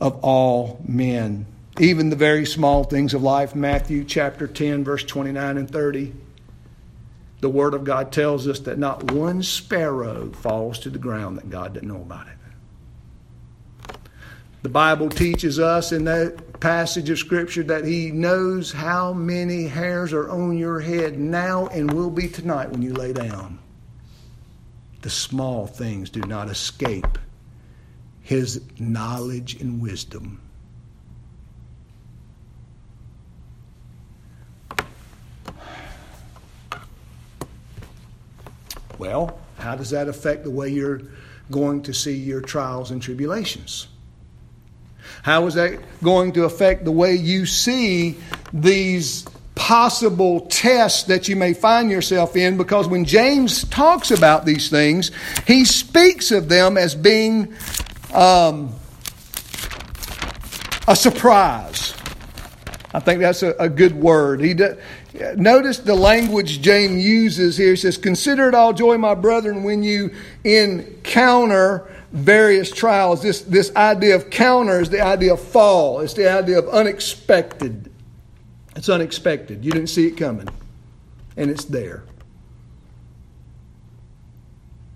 [0.00, 1.46] of all men,
[1.80, 3.54] even the very small things of life.
[3.54, 6.12] Matthew chapter 10, verse 29 and 30.
[7.40, 11.50] The Word of God tells us that not one sparrow falls to the ground that
[11.50, 12.34] God didn't know about it.
[14.62, 20.12] The Bible teaches us in that passage of Scripture that He knows how many hairs
[20.12, 23.58] are on your head now and will be tonight when you lay down.
[25.02, 27.18] The small things do not escape
[28.20, 30.40] His knowledge and wisdom.
[38.98, 41.02] Well, how does that affect the way you're
[41.50, 43.88] going to see your trials and tribulations?
[45.22, 48.16] How is that going to affect the way you see
[48.52, 49.24] these
[49.54, 52.56] possible tests that you may find yourself in?
[52.56, 55.10] Because when James talks about these things,
[55.46, 57.54] he speaks of them as being
[58.12, 58.74] um,
[60.86, 61.94] a surprise.
[62.92, 64.40] I think that's a, a good word.
[64.40, 64.76] He do,
[65.36, 67.70] notice the language James uses here.
[67.70, 73.20] He says, Consider it all joy, my brethren, when you encounter various trials.
[73.20, 77.90] This, this idea of counter is the idea of fall, it's the idea of unexpected.
[78.76, 79.64] It's unexpected.
[79.64, 80.48] You didn't see it coming,
[81.36, 82.04] and it's there.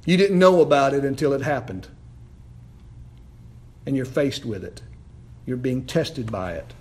[0.05, 1.87] You didn't know about it until it happened,
[3.87, 4.83] and you're faced with it.
[5.47, 6.73] You're being tested by it.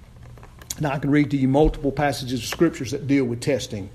[0.80, 3.90] Now, I can read to you multiple passages of scriptures that deal with testing.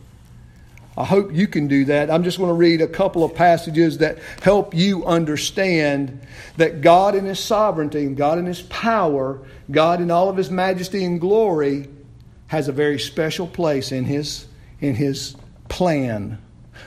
[0.96, 2.11] I hope you can do that.
[2.11, 6.20] I'm just going to read a couple of passages that help you understand
[6.59, 10.50] that God in His sovereignty, and God in His power, God in all of His
[10.50, 11.88] majesty and glory
[12.48, 14.46] has a very special place in His,
[14.81, 15.35] in his
[15.70, 16.38] plan,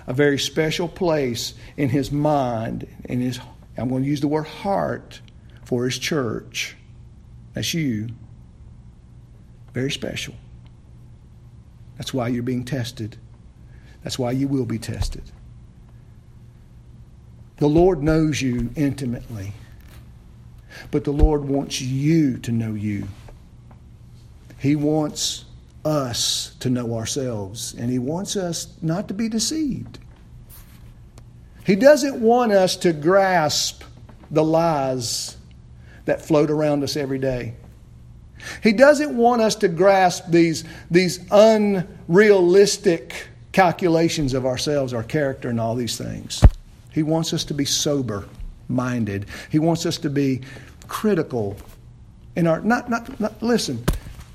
[0.05, 3.39] a very special place in His mind, in His,
[3.75, 5.19] I'm going to use the word heart
[5.63, 6.77] for His church.
[7.55, 8.09] That's you.
[9.73, 10.35] Very special.
[11.97, 13.17] That's why you're being tested.
[14.05, 15.23] That's why you will be tested.
[17.57, 19.53] The Lord knows you intimately,
[20.91, 23.07] but the Lord wants you to know you.
[24.59, 25.45] He wants
[25.83, 29.97] us to know ourselves, and He wants us not to be deceived.
[31.65, 33.83] He doesn't want us to grasp
[34.29, 35.35] the lies
[36.05, 37.55] that float around us every day.
[38.61, 45.61] He doesn't want us to grasp these, these unrealistic calculations of ourselves, our character, and
[45.61, 46.43] all these things.
[46.91, 48.27] He wants us to be sober
[48.67, 49.27] minded.
[49.49, 50.41] He wants us to be
[50.89, 51.55] critical
[52.35, 53.81] in our not, not not listen.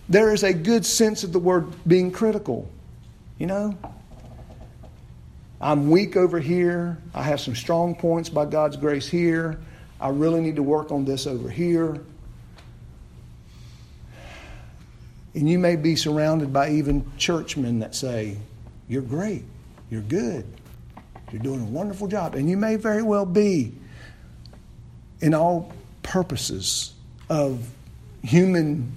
[0.09, 2.71] There is a good sense of the word being critical.
[3.39, 3.79] You know?
[5.61, 6.97] I'm weak over here.
[7.15, 9.61] I have some strong points by God's grace here.
[10.01, 12.01] I really need to work on this over here.
[15.35, 18.39] And you may be surrounded by even churchmen that say,
[18.91, 19.45] you're great.
[19.89, 20.45] You're good.
[21.31, 22.35] You're doing a wonderful job.
[22.35, 23.73] And you may very well be
[25.21, 25.73] in all
[26.03, 26.93] purposes
[27.29, 27.71] of
[28.25, 28.93] human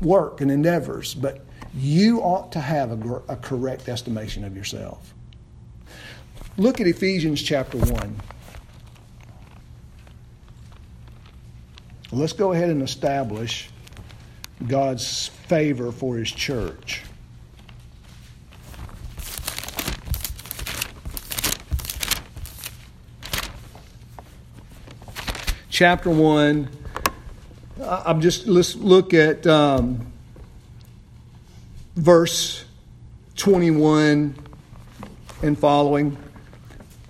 [0.00, 1.44] work and endeavors, but
[1.76, 5.14] you ought to have a, a correct estimation of yourself.
[6.56, 8.20] Look at Ephesians chapter 1.
[12.10, 13.70] Let's go ahead and establish
[14.66, 17.04] God's favor for His church.
[25.80, 26.68] Chapter 1.
[27.82, 30.12] I'm just, let's look at um,
[31.96, 32.66] verse
[33.36, 34.36] 21
[35.42, 36.18] and following,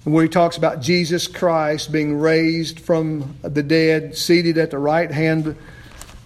[0.04, 5.10] where he talks about Jesus Christ being raised from the dead, seated at the right
[5.10, 5.56] hand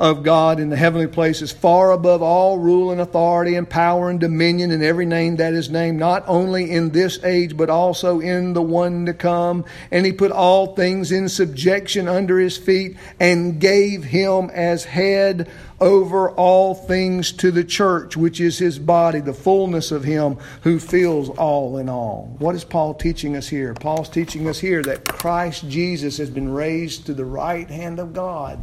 [0.00, 4.18] of God in the heavenly places, far above all rule and authority and power and
[4.18, 8.54] dominion and every name that is named, not only in this age, but also in
[8.54, 9.64] the one to come.
[9.92, 15.48] And he put all things in subjection under his feet and gave him as head
[15.80, 20.80] over all things to the church, which is his body, the fullness of him who
[20.80, 22.34] fills all in all.
[22.38, 23.74] What is Paul teaching us here?
[23.74, 28.12] Paul's teaching us here that Christ Jesus has been raised to the right hand of
[28.12, 28.60] God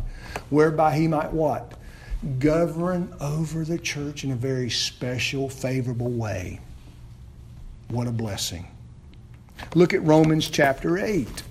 [0.49, 1.73] whereby he might what?
[2.39, 6.59] Govern over the church in a very special, favorable way.
[7.89, 8.67] What a blessing.
[9.75, 11.43] Look at Romans chapter 8.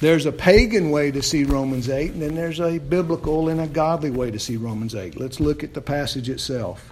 [0.00, 3.68] There's a pagan way to see Romans 8, and then there's a biblical and a
[3.68, 5.18] godly way to see Romans 8.
[5.18, 6.91] Let's look at the passage itself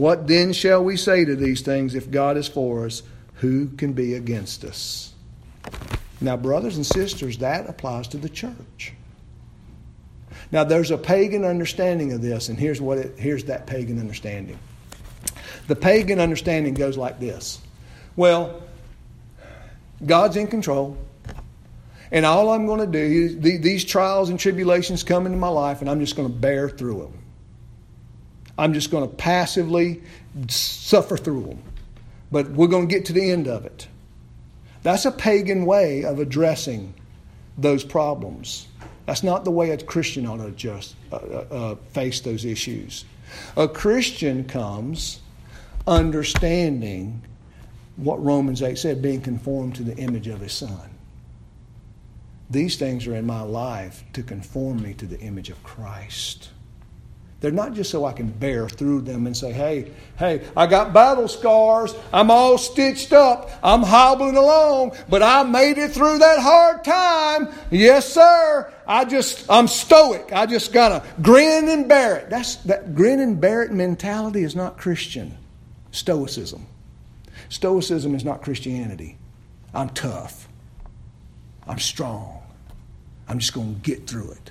[0.00, 1.94] what then shall we say to these things?
[1.94, 3.02] If God is for us,
[3.34, 5.12] who can be against us?
[6.22, 8.94] Now, brothers and sisters, that applies to the church.
[10.50, 14.58] Now, there's a pagan understanding of this, and here's what it, here's that pagan understanding.
[15.66, 17.60] The pagan understanding goes like this:
[18.16, 18.62] Well,
[20.04, 20.96] God's in control,
[22.10, 25.82] and all I'm going to do is these trials and tribulations come into my life,
[25.82, 27.19] and I'm just going to bear through them.
[28.60, 30.02] I'm just going to passively
[30.48, 31.62] suffer through them.
[32.30, 33.88] But we're going to get to the end of it.
[34.82, 36.92] That's a pagan way of addressing
[37.56, 38.68] those problems.
[39.06, 43.06] That's not the way a Christian ought to just uh, uh, uh, face those issues.
[43.56, 45.20] A Christian comes
[45.86, 47.22] understanding
[47.96, 50.90] what Romans 8 said, being conformed to the image of his son.
[52.50, 56.50] These things are in my life to conform me to the image of Christ.
[57.40, 60.92] They're not just so I can bear through them and say, hey, hey, I got
[60.92, 61.94] battle scars.
[62.12, 63.50] I'm all stitched up.
[63.62, 67.48] I'm hobbling along, but I made it through that hard time.
[67.70, 68.70] Yes, sir.
[68.86, 70.30] I just, I'm stoic.
[70.32, 72.28] I just gotta grin and bear it.
[72.28, 75.38] That's, that grin and bear it mentality is not Christian.
[75.92, 76.66] Stoicism.
[77.48, 79.16] Stoicism is not Christianity.
[79.72, 80.46] I'm tough.
[81.66, 82.42] I'm strong.
[83.28, 84.49] I'm just to get through it.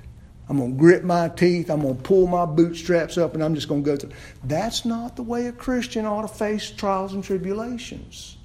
[0.50, 1.70] I'm going to grit my teeth.
[1.70, 4.12] I'm going to pull my bootstraps up and I'm just going to go through.
[4.44, 8.36] That's not the way a Christian ought to face trials and tribulations.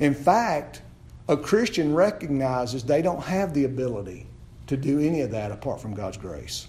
[0.00, 0.82] In fact,
[1.28, 4.26] a Christian recognizes they don't have the ability
[4.66, 6.66] to do any of that apart from God's grace.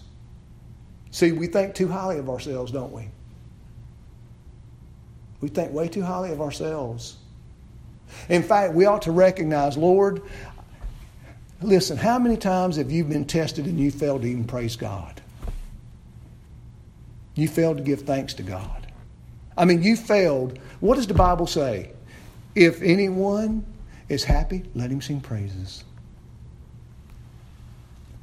[1.09, 3.09] See, we think too highly of ourselves, don't we?
[5.39, 7.17] We think way too highly of ourselves.
[8.29, 10.21] In fact, we ought to recognize, Lord,
[11.61, 15.21] Listen, how many times have you been tested and you failed to even praise God?
[17.35, 18.87] You failed to give thanks to God.
[19.57, 20.57] I mean, you failed.
[20.79, 21.91] What does the Bible say?
[22.55, 23.65] If anyone
[24.09, 25.83] is happy, let him sing praises.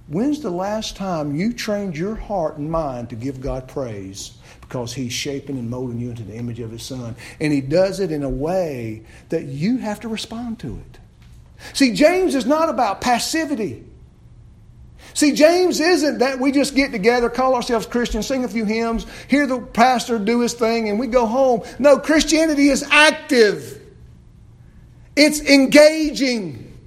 [0.09, 4.95] When's the last time you trained your heart and mind to give God praise because
[4.95, 7.15] He's shaping and molding you into the image of His Son?
[7.41, 10.99] And He does it in a way that you have to respond to it.
[11.73, 13.85] See, James is not about passivity.
[15.15, 19.07] See, James isn't that we just get together, call ourselves Christians, sing a few hymns,
[19.27, 21.63] hear the pastor do his thing, and we go home.
[21.79, 23.81] No, Christianity is active,
[25.17, 26.79] it's engaging,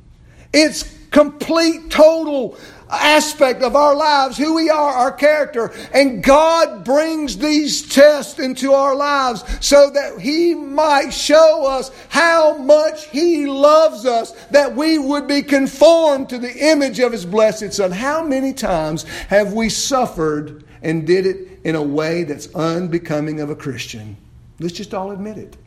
[0.54, 2.58] it's complete, total
[2.92, 5.72] aspect of our lives, who we are, our character.
[5.94, 12.58] And God brings these tests into our lives so that He might show us how
[12.58, 17.74] much He loves us, that we would be conformed to the image of His blessed
[17.74, 17.92] Son.
[17.92, 23.50] How many times have we suffered and did it in a way that's unbecoming of
[23.50, 24.18] a Christian?
[24.60, 25.58] Let's just all admit it.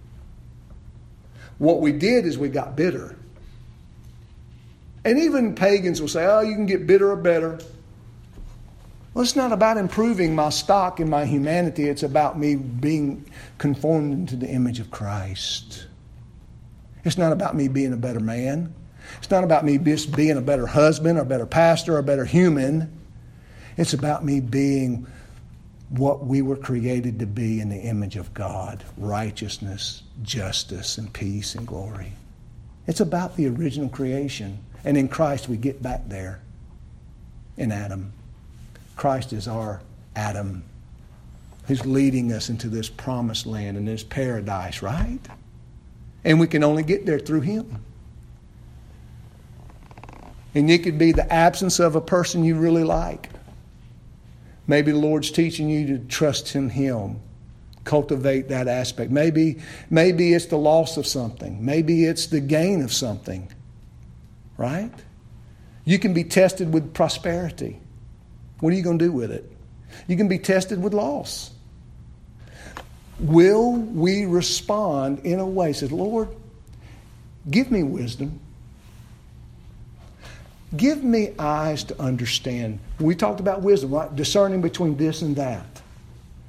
[1.59, 3.17] What we did is we got bitter.
[5.05, 7.59] And even pagans will say, oh, you can get bitter or better.
[9.13, 11.89] Well, it's not about improving my stock and my humanity.
[11.89, 15.87] It's about me being conformed into the image of Christ.
[17.05, 18.75] It's not about me being a better man.
[19.19, 22.03] It's not about me just being a better husband or a better pastor or a
[22.03, 22.91] better human.
[23.77, 25.07] It's about me being
[25.91, 31.55] what we were created to be in the image of God righteousness, justice, and peace
[31.55, 32.15] and glory.
[32.87, 34.59] It's about the original creation.
[34.85, 36.41] And in Christ, we get back there
[37.57, 38.13] in Adam.
[38.97, 39.81] Christ is our
[40.15, 40.65] Adam
[41.67, 45.21] who's leading us into this promised land and this paradise, right?
[46.25, 47.83] And we can only get there through Him.
[50.55, 53.31] And it could be the absence of a person you really like.
[54.67, 57.21] Maybe the Lord's teaching you to trust in Him.
[57.85, 59.11] Cultivate that aspect.
[59.11, 59.59] Maybe,
[59.91, 61.65] maybe it's the loss of something.
[61.65, 63.51] Maybe it's the gain of something.
[64.57, 64.93] Right?
[65.85, 67.81] You can be tested with prosperity.
[68.61, 69.51] What are you going to do with it?
[70.07, 71.51] You can be tested with loss.
[73.21, 76.29] Will we respond in a way, says, Lord,
[77.51, 78.41] give me wisdom.
[80.77, 82.81] Give me eyes to understand.
[82.99, 84.15] We talked about wisdom, right?
[84.15, 85.83] Discerning between this and that.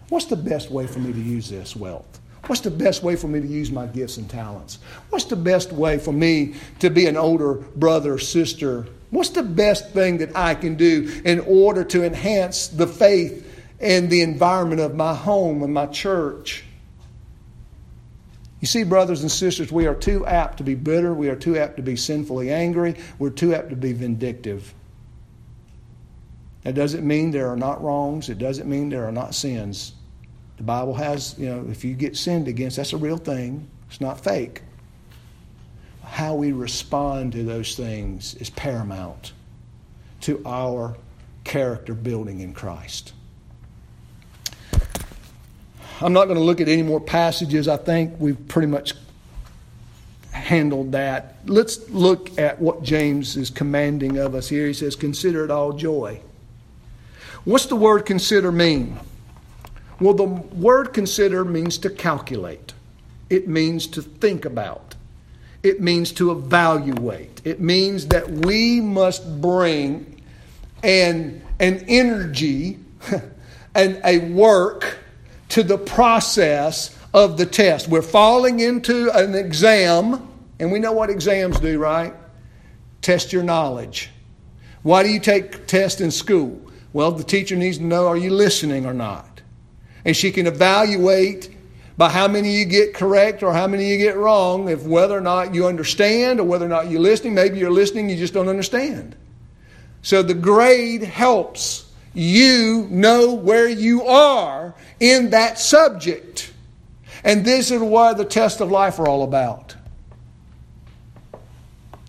[0.10, 2.20] What's the best way for me to use this wealth?
[2.48, 4.78] What's the best way for me to use my gifts and talents?
[5.10, 8.86] What's the best way for me to be an older brother or sister?
[9.10, 13.42] What's the best thing that I can do in order to enhance the faith
[13.80, 16.64] and the environment of my home and my church?
[18.60, 21.14] You see, brothers and sisters, we are too apt to be bitter.
[21.14, 22.96] We are too apt to be sinfully angry.
[23.20, 24.74] We're too apt to be vindictive.
[26.64, 28.30] That doesn't mean there are not wrongs.
[28.30, 29.94] It doesn't mean there are not sins.
[30.58, 33.68] The Bible has, you know, if you get sinned against, that's a real thing.
[33.90, 34.62] It's not fake.
[36.04, 39.34] How we respond to those things is paramount
[40.22, 40.96] to our
[41.44, 43.14] character building in Christ.
[46.02, 47.68] I'm not going to look at any more passages.
[47.68, 48.94] I think we've pretty much
[50.32, 51.38] handled that.
[51.46, 54.68] Let's look at what James is commanding of us here.
[54.68, 56.22] He says, Consider it all joy.
[57.46, 59.00] What's the word consider mean?
[60.00, 62.74] Well, the word consider means to calculate,
[63.30, 64.96] it means to think about,
[65.64, 67.42] it means to evaluate.
[67.46, 70.22] It means that we must bring
[70.84, 72.80] an, an energy
[73.76, 74.98] and a work
[75.50, 77.88] to the process of the test.
[77.88, 80.28] We're falling into an exam,
[80.60, 82.14] and we know what exams do, right?
[83.02, 84.10] Test your knowledge.
[84.84, 86.62] Why do you take tests in school?
[86.94, 89.35] Well, the teacher needs to know are you listening or not?
[90.06, 91.50] And she can evaluate
[91.98, 95.22] by how many you get correct or how many you get wrong, if whether or
[95.22, 97.34] not you understand or whether or not you're listening.
[97.34, 99.16] Maybe you're listening, you just don't understand.
[100.02, 106.54] So the grade helps you know where you are in that subject.
[107.24, 109.76] And this is what the test of life are all about.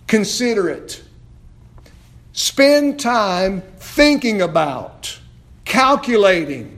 [0.07, 1.03] Consider it.
[2.33, 5.19] Spend time thinking about,
[5.65, 6.76] calculating,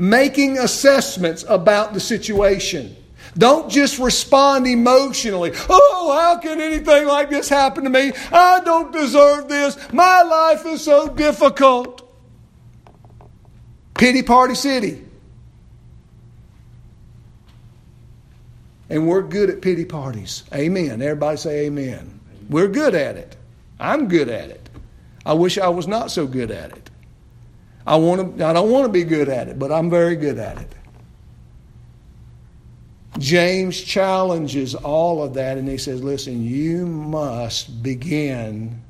[0.00, 2.96] making assessments about the situation.
[3.36, 5.52] Don't just respond emotionally.
[5.68, 8.12] Oh, how can anything like this happen to me?
[8.32, 9.76] I don't deserve this.
[9.92, 12.10] My life is so difficult.
[13.94, 15.04] Pity Party City.
[18.88, 20.42] And we're good at pity parties.
[20.52, 21.02] Amen.
[21.02, 22.18] Everybody say amen.
[22.48, 23.36] We're good at it.
[23.78, 24.68] I'm good at it.
[25.24, 26.89] I wish I was not so good at it.
[27.90, 30.38] I want to I don't want to be good at it, but I'm very good
[30.38, 30.72] at it.
[33.18, 38.80] James challenges all of that and he says, listen, you must begin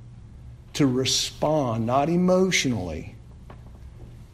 [0.74, 3.14] to respond, not emotionally,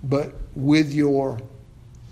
[0.03, 1.39] but with your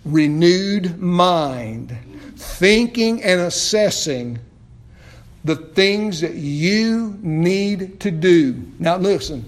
[0.05, 1.99] renewed mind,
[2.37, 4.39] thinking and assessing
[5.43, 8.63] the things that you need to do.
[8.79, 9.45] Now, listen,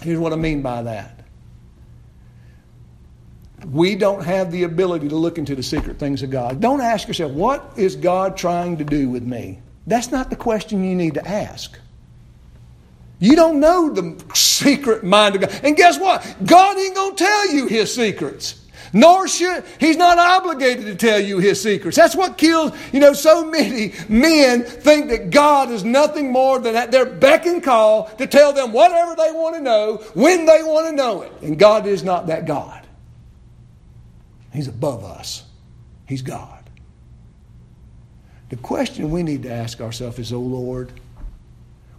[0.00, 1.15] here's what I mean by that.
[3.64, 6.60] We don't have the ability to look into the secret things of God.
[6.60, 9.60] Don't ask yourself, what is God trying to do with me?
[9.86, 11.78] That's not the question you need to ask.
[13.18, 15.60] You don't know the secret mind of God.
[15.62, 16.22] And guess what?
[16.44, 18.62] God ain't going to tell you his secrets.
[18.92, 21.96] Nor should, he's not obligated to tell you his secrets.
[21.96, 26.76] That's what kills, you know, so many men think that God is nothing more than
[26.76, 30.62] at their beck and call to tell them whatever they want to know when they
[30.62, 31.32] want to know it.
[31.42, 32.85] And God is not that God.
[34.56, 35.44] He's above us.
[36.06, 36.70] He's God.
[38.48, 40.92] The question we need to ask ourselves is, Oh Lord,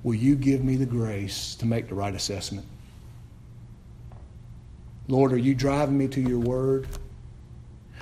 [0.02, 2.66] will you give me the grace to make the right assessment?
[5.08, 6.88] Lord, are you driving me to your word?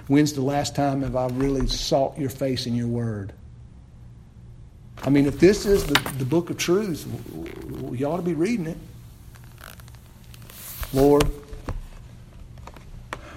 [0.07, 3.33] When's the last time have I really sought your face in your word?
[5.03, 7.05] I mean, if this is the, the book of truth,
[7.91, 8.77] you ought to be reading it.
[10.93, 11.29] Lord,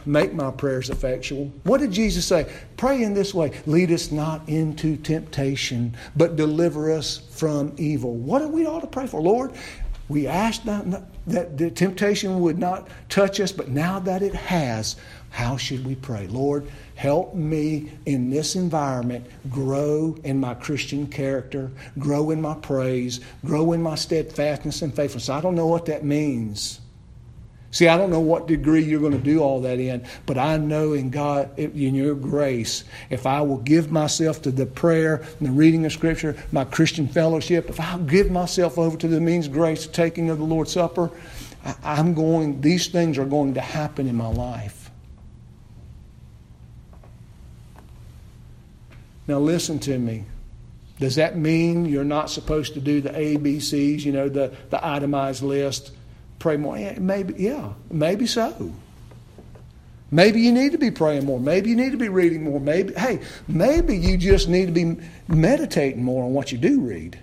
[0.09, 1.53] make my prayers effectual.
[1.65, 2.51] What did Jesus say?
[2.77, 8.15] Pray in this way lead us not into temptation, but deliver us from evil.
[8.15, 9.21] What do we ought to pray for?
[9.21, 9.53] Lord,
[10.09, 14.97] we asked that, that the temptation would not touch us, but now that it has,
[15.31, 16.27] how should we pray?
[16.29, 23.21] Lord, help me in this environment grow in my Christian character, grow in my praise,
[23.45, 25.29] grow in my steadfastness and faithfulness.
[25.29, 26.81] I don't know what that means.
[27.71, 30.57] See, I don't know what degree you're going to do all that in, but I
[30.57, 35.49] know in God, in your grace, if I will give myself to the prayer and
[35.49, 39.49] the reading of Scripture, my Christian fellowship, if I'll give myself over to the means
[39.49, 41.11] of grace, the taking of the Lord's Supper,
[41.83, 44.91] I'm going, these things are going to happen in my life.
[49.27, 50.25] Now, listen to me.
[50.99, 55.43] Does that mean you're not supposed to do the ABCs, you know, the, the itemized
[55.43, 55.93] list?
[56.39, 56.79] Pray more.
[56.79, 58.73] Yeah, maybe, yeah, maybe so.
[60.11, 61.39] Maybe you need to be praying more.
[61.39, 62.61] Maybe you need to be reading more.
[62.61, 64.97] Maybe, hey, maybe you just need to be
[65.29, 67.19] meditating more on what you do read.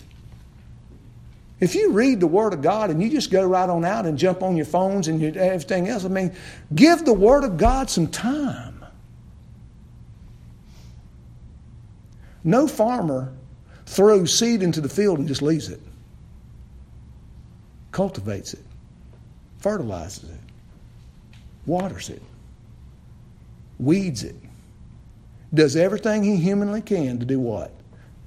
[1.59, 4.17] If you read the Word of God and you just go right on out and
[4.17, 6.35] jump on your phones and everything else, I mean,
[6.75, 8.85] give the Word of God some time.
[12.43, 13.33] No farmer
[13.87, 15.79] throws seed into the field and just leaves it,
[17.91, 18.64] cultivates it
[19.65, 20.39] fertilizes it,
[21.65, 22.21] waters it,
[23.79, 24.35] weeds it,
[25.55, 27.71] does everything he humanly can to do what?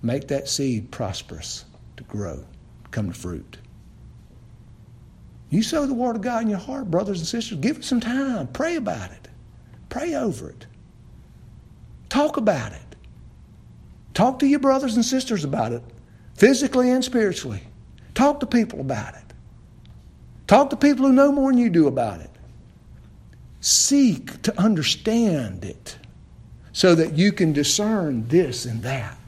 [0.02, 1.64] Make that seed prosperous,
[1.96, 2.44] to grow,
[2.90, 3.56] come to fruit.
[5.50, 7.58] You sow the word of God in your heart, brothers and sisters.
[7.58, 8.48] Give it some time.
[8.48, 9.28] Pray about it.
[9.90, 10.66] Pray over it.
[12.08, 12.96] Talk about it.
[14.12, 15.84] Talk to your brothers and sisters about it,
[16.34, 17.62] physically and spiritually.
[18.14, 19.27] Talk to people about it.
[20.48, 22.30] Talk to people who know more than you do about it.
[23.60, 25.98] Seek to understand it
[26.72, 29.18] so that you can discern this and that.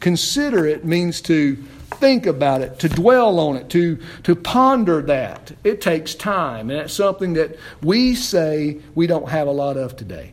[0.00, 5.52] Consider it means to think about it, to dwell on it, to, to ponder that.
[5.64, 9.96] It takes time, and it's something that we say we don't have a lot of
[9.96, 10.32] today.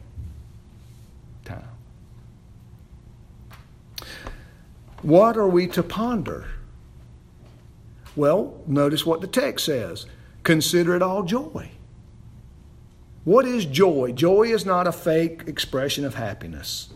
[1.43, 1.63] Time.
[5.01, 6.47] What are we to ponder?
[8.15, 10.05] Well, notice what the text says
[10.43, 11.71] consider it all joy.
[13.23, 14.13] What is joy?
[14.13, 16.89] Joy is not a fake expression of happiness.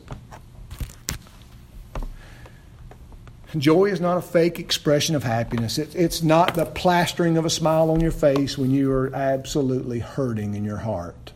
[3.57, 5.77] Joy is not a fake expression of happiness.
[5.77, 9.99] It, it's not the plastering of a smile on your face when you are absolutely
[9.99, 11.31] hurting in your heart.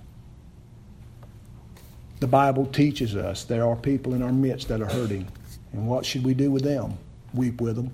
[2.19, 5.27] The Bible teaches us there are people in our midst that are hurting.
[5.71, 6.97] And what should we do with them?
[7.33, 7.91] Weep with them.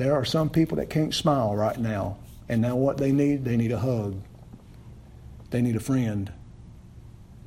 [0.00, 2.16] There are some people that can't smile right now.
[2.48, 3.44] And now what they need?
[3.44, 4.16] They need a hug.
[5.50, 6.32] They need a friend.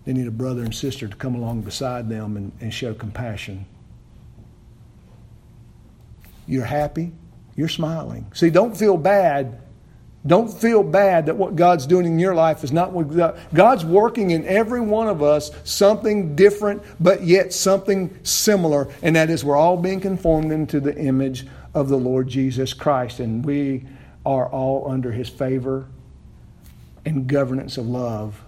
[0.05, 3.65] They need a brother and sister to come along beside them and, and show compassion.
[6.45, 7.11] You're happy.
[7.55, 8.27] You're smiling.
[8.35, 9.59] See, don't feel bad.
[10.23, 13.83] Don't feel bad that what God's doing in your life is not what God, God's
[13.83, 19.43] working in every one of us something different, but yet something similar, and that is
[19.43, 23.85] we're all being conformed into the image of the Lord Jesus Christ, and we
[24.25, 25.87] are all under his favor
[27.05, 28.43] and governance of love.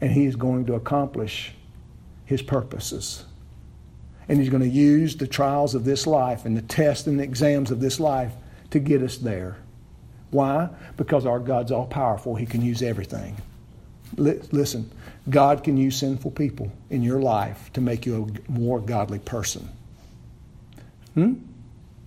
[0.00, 1.52] And he is going to accomplish
[2.24, 3.24] his purposes.
[4.28, 7.24] And he's going to use the trials of this life and the tests and the
[7.24, 8.32] exams of this life
[8.70, 9.56] to get us there.
[10.30, 10.68] Why?
[10.96, 12.36] Because our God's all powerful.
[12.36, 13.36] He can use everything.
[14.16, 14.90] Listen,
[15.28, 19.68] God can use sinful people in your life to make you a more godly person.
[21.14, 21.34] Hmm?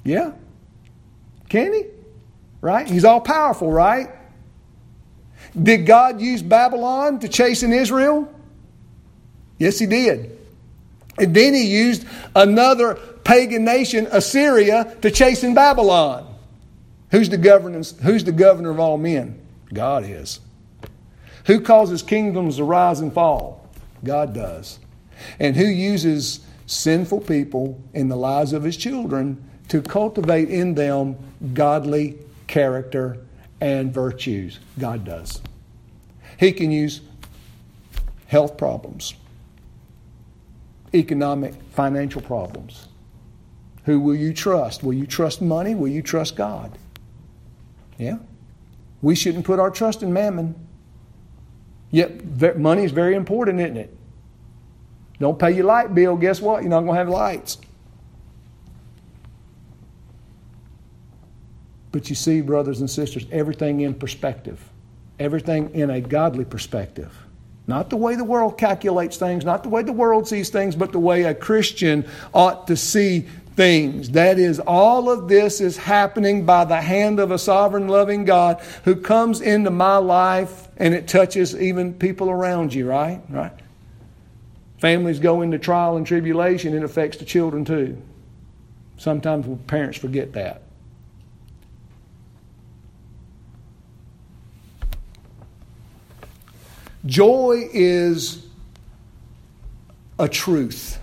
[0.04, 0.32] Yeah.
[1.50, 1.86] Can he?
[2.62, 2.88] Right?
[2.88, 4.10] He's all powerful, right?
[5.62, 8.34] Did God use Babylon to chase in Israel?
[9.58, 10.38] Yes, he did.
[11.18, 16.34] And then he used another pagan nation, Assyria, to chase in Babylon.
[17.12, 19.40] Who's the governor, who's the governor of all men?
[19.72, 20.40] God is.
[21.46, 23.70] Who causes kingdoms to rise and fall?
[24.04, 24.80] God does.
[25.40, 31.16] And who uses sinful people in the lives of his children to cultivate in them
[31.54, 33.18] godly character
[33.62, 34.60] and virtues?
[34.80, 35.42] God does.
[36.40, 37.02] He can use
[38.28, 39.14] health problems,
[40.94, 42.88] economic, financial problems.
[43.86, 44.84] Who will you trust?
[44.84, 45.76] Will you trust money?
[45.76, 46.78] Will you trust God?
[47.98, 48.18] Yeah.
[49.02, 50.56] We shouldn't put our trust in mammon.
[51.92, 53.96] Yet money is very important, isn't it?
[55.20, 56.64] Don't pay your light bill, guess what?
[56.64, 57.58] You're not going to have lights.
[61.94, 64.60] But you see, brothers and sisters, everything in perspective,
[65.20, 67.16] everything in a godly perspective.
[67.68, 70.92] Not the way the world calculates things, not the way the world sees things, but
[70.92, 74.10] the way a Christian ought to see things.
[74.10, 78.60] That is, all of this is happening by the hand of a sovereign, loving God
[78.86, 83.22] who comes into my life and it touches even people around you, right?
[83.30, 83.54] Right?
[84.80, 88.02] Families go into trial and tribulation, it affects the children too.
[88.98, 90.63] Sometimes parents forget that.
[97.06, 98.46] Joy is
[100.18, 101.00] a truth.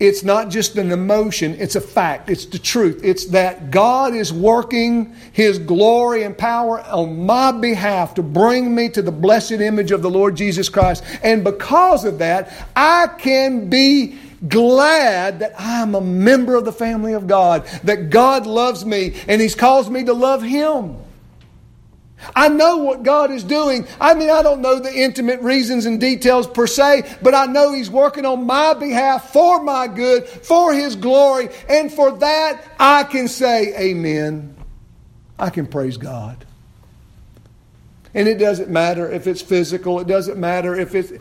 [0.00, 2.30] It's not just an emotion, it's a fact.
[2.30, 3.00] It's the truth.
[3.02, 8.90] It's that God is working His glory and power on my behalf to bring me
[8.90, 11.02] to the blessed image of the Lord Jesus Christ.
[11.24, 17.14] And because of that, I can be glad that I'm a member of the family
[17.14, 20.96] of God, that God loves me and He's caused me to love Him.
[22.34, 23.86] I know what God is doing.
[24.00, 27.72] I mean, I don't know the intimate reasons and details per se, but I know
[27.72, 33.04] He's working on my behalf for my good, for His glory, and for that I
[33.04, 34.56] can say amen.
[35.38, 36.44] I can praise God.
[38.14, 41.12] And it doesn't matter if it's physical, it doesn't matter if it's.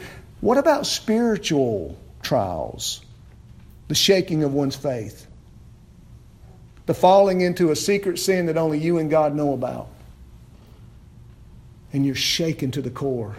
[0.41, 3.01] What about spiritual trials?
[3.87, 5.27] The shaking of one's faith,
[6.87, 9.89] the falling into a secret sin that only you and God know about
[11.97, 13.35] and you're shaken to the core.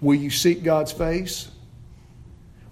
[0.00, 1.48] Will you seek God's face?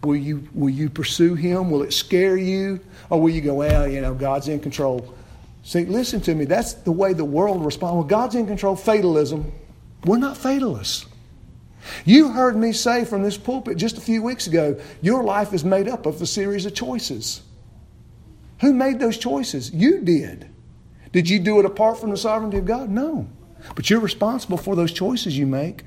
[0.02, 1.70] Will you, will you pursue Him?
[1.70, 2.80] Will it scare you?
[3.10, 5.14] Or will you go, well, you know, God's in control?
[5.64, 6.46] See, listen to me.
[6.46, 7.94] That's the way the world responds.
[7.94, 9.52] Well, God's in control, fatalism.
[10.06, 11.04] We're not fatalists.
[12.06, 15.62] You heard me say from this pulpit just a few weeks ago your life is
[15.62, 17.42] made up of a series of choices.
[18.60, 19.70] Who made those choices?
[19.74, 20.48] You did.
[21.12, 22.88] Did you do it apart from the sovereignty of God?
[22.88, 23.28] No.
[23.74, 25.84] But you're responsible for those choices you make.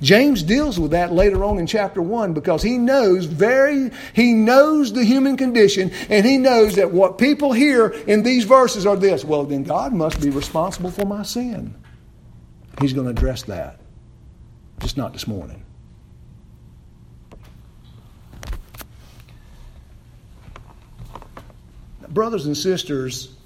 [0.00, 4.92] James deals with that later on in chapter 1 because he knows very he knows
[4.92, 9.24] the human condition and he knows that what people hear in these verses are this,
[9.24, 11.74] well then God must be responsible for my sin.
[12.80, 13.80] He's going to address that.
[14.80, 15.64] Just not this morning.
[22.08, 23.36] Brothers and sisters,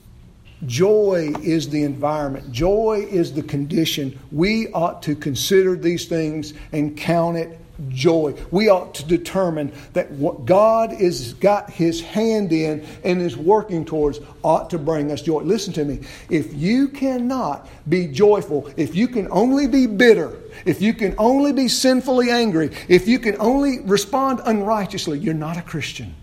[0.65, 2.51] Joy is the environment.
[2.51, 4.19] Joy is the condition.
[4.33, 8.35] We ought to consider these things and count it joy.
[8.51, 13.85] We ought to determine that what God has got his hand in and is working
[13.85, 15.43] towards ought to bring us joy.
[15.43, 16.01] Listen to me.
[16.31, 21.53] If you cannot be joyful, if you can only be bitter, if you can only
[21.53, 26.15] be sinfully angry, if you can only respond unrighteously, you're not a Christian.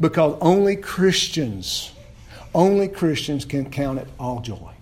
[0.00, 1.92] Because only Christians
[2.54, 4.72] only Christians can count it all joy.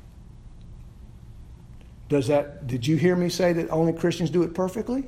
[2.08, 5.04] Does that, did you hear me say that only Christians do it perfectly?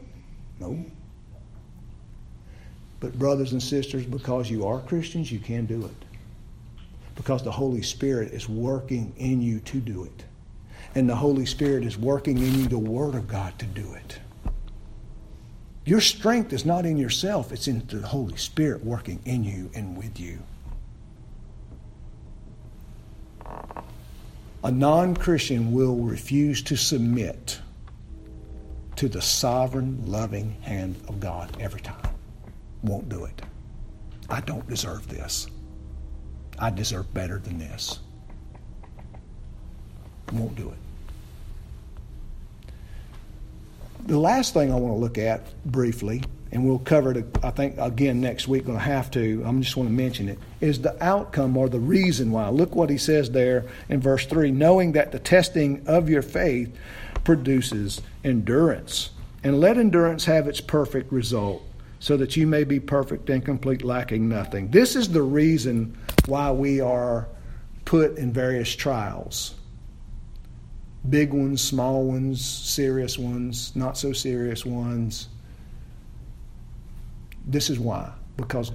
[0.60, 0.84] No.
[3.00, 6.04] But, brothers and sisters, because you are Christians, you can do it.
[7.16, 10.24] Because the Holy Spirit is working in you to do it.
[10.94, 14.20] And the Holy Spirit is working in you the Word of God to do it.
[15.84, 19.96] Your strength is not in yourself, it's in the Holy Spirit working in you and
[19.96, 20.38] with you.
[24.64, 27.58] A non Christian will refuse to submit
[28.96, 32.14] to the sovereign, loving hand of God every time.
[32.82, 33.42] Won't do it.
[34.30, 35.48] I don't deserve this.
[36.58, 37.98] I deserve better than this.
[40.32, 40.78] Won't do it.
[44.06, 47.78] The last thing I want to look at briefly and we'll cover it, I think,
[47.78, 49.42] again next week, going to have to.
[49.44, 52.50] I'm just want to mention it, is the outcome or the reason why.
[52.50, 56.76] Look what he says there in verse 3 knowing that the testing of your faith
[57.24, 59.10] produces endurance.
[59.42, 61.62] And let endurance have its perfect result,
[61.98, 64.70] so that you may be perfect and complete, lacking nothing.
[64.70, 65.96] This is the reason
[66.26, 67.26] why we are
[67.84, 69.54] put in various trials
[71.10, 75.26] big ones, small ones, serious ones, not so serious ones.
[77.44, 78.12] This is why.
[78.36, 78.72] Because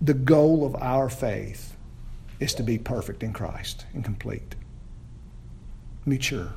[0.00, 1.76] the goal of our faith
[2.38, 4.54] is to be perfect in Christ and complete,
[6.04, 6.52] mature.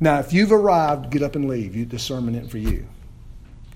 [0.00, 1.76] Now, if you've arrived, get up and leave.
[1.76, 2.86] You, the sermon isn't for you.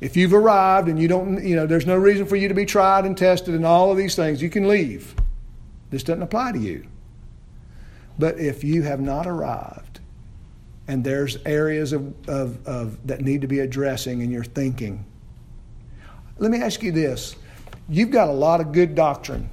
[0.00, 2.66] If you've arrived and you don't, you know, there's no reason for you to be
[2.66, 5.14] tried and tested and all of these things, you can leave.
[5.90, 6.86] This doesn't apply to you.
[8.18, 9.97] But if you have not arrived
[10.88, 15.04] and there's areas of, of, of, that need to be addressing in your thinking,
[16.38, 17.36] let me ask you this.
[17.88, 19.50] You've got a lot of good doctrine.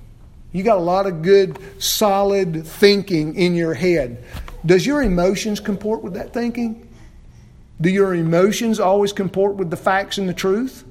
[0.54, 4.24] You got a lot of good, solid thinking in your head.
[4.66, 6.88] Does your emotions comport with that thinking?
[7.82, 10.86] Do your emotions always comport with the facts and the truth?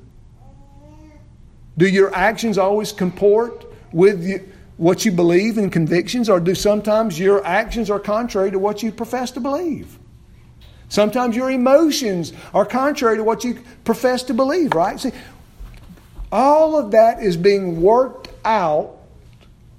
[1.79, 7.45] Do your actions always comport with what you believe and convictions, or do sometimes your
[7.47, 9.99] actions are contrary to what you profess to believe?
[10.95, 15.01] Sometimes your emotions are contrary to what you profess to believe, right?
[15.01, 15.11] See,
[16.31, 18.97] all of that is being worked out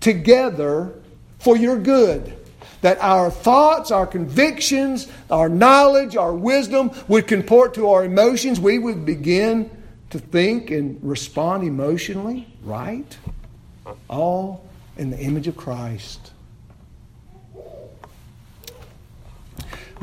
[0.01, 0.93] together
[1.39, 2.35] for your good
[2.81, 8.59] that our thoughts, our convictions, our knowledge, our wisdom would comport to our emotions.
[8.59, 9.71] We would begin
[10.09, 13.17] to think and respond emotionally, right?
[14.09, 16.33] All in the image of Christ.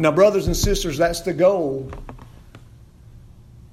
[0.02, 1.88] Now, brothers and sisters, that's the goal.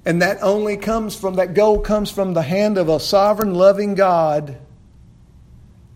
[0.06, 3.96] And that only comes from, that goal comes from the hand of a sovereign, loving
[3.96, 4.56] God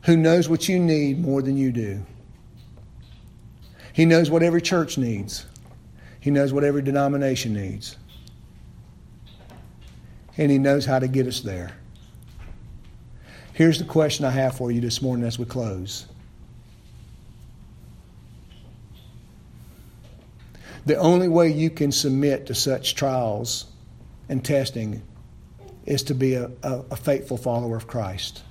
[0.02, 2.04] who knows what you need more than you do.
[3.92, 5.46] He knows what every church needs,
[6.18, 7.96] He knows what every denomination needs.
[10.36, 11.70] And He knows how to get us there.
[13.52, 16.06] Here's the question I have for you this morning as we close.
[20.86, 23.66] The only way you can submit to such trials
[24.28, 25.02] and testing
[25.86, 28.42] is to be a, a, a faithful follower of Christ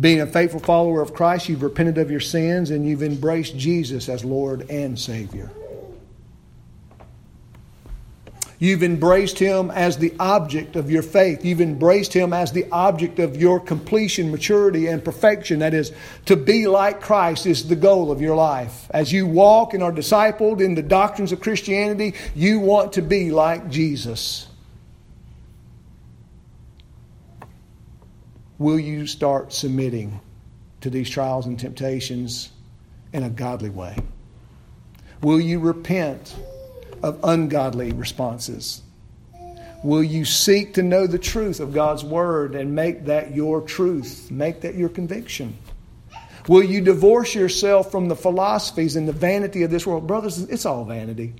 [0.00, 4.08] being a faithful follower of Christ, you've repented of your sins and you've embraced Jesus
[4.08, 5.50] as Lord and Savior.
[8.58, 11.44] You've embraced Him as the object of your faith.
[11.44, 15.58] You've embraced Him as the object of your completion, maturity, and perfection.
[15.58, 15.92] That is,
[16.26, 18.90] to be like Christ is the goal of your life.
[18.90, 23.30] As you walk and are discipled in the doctrines of Christianity, you want to be
[23.30, 24.48] like Jesus.
[28.58, 30.20] will you start submitting
[30.80, 32.50] to these trials and temptations
[33.12, 33.96] in a godly way?
[35.22, 36.34] Will you repent
[37.02, 38.82] of ungodly responses?
[39.82, 44.30] Will you seek to know the truth of God's Word and make that your truth?
[44.30, 45.56] Make that your conviction?
[46.48, 50.06] Will you divorce yourself from the philosophies and the vanity of this world?
[50.06, 51.34] Brothers, it's all vanity.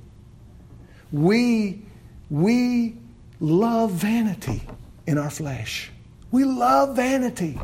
[1.13, 1.83] We,
[2.29, 2.97] we
[3.41, 4.63] love vanity
[5.07, 5.91] in our flesh.
[6.31, 7.59] We love vanity.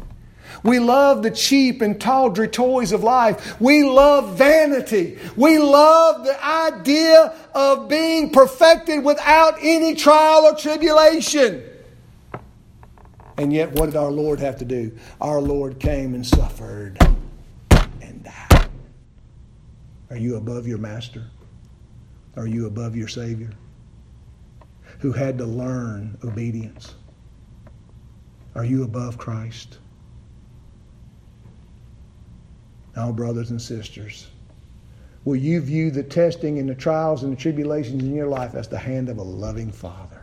[0.63, 3.61] We love the cheap and tawdry toys of life.
[3.61, 5.19] We love vanity.
[5.37, 11.63] We love the idea of being perfected without any trial or tribulation.
[13.39, 14.97] And yet, what did our Lord have to do?
[15.21, 16.99] Our Lord came and suffered
[18.01, 18.69] and died.
[20.11, 21.25] Are you above your master?
[22.37, 23.51] Are you above your Savior?
[25.01, 26.95] Who had to learn obedience?
[28.55, 29.79] Are you above Christ?
[32.95, 34.29] Now, brothers and sisters,
[35.25, 38.69] will you view the testing and the trials and the tribulations in your life as
[38.69, 40.21] the hand of a loving Father?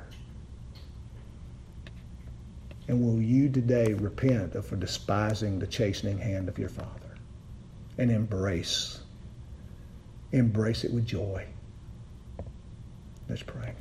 [2.87, 6.89] And will you today repent of for despising the chastening hand of your Father
[7.97, 8.99] and embrace,
[10.31, 11.45] embrace it with joy?
[13.27, 13.73] Let's pray.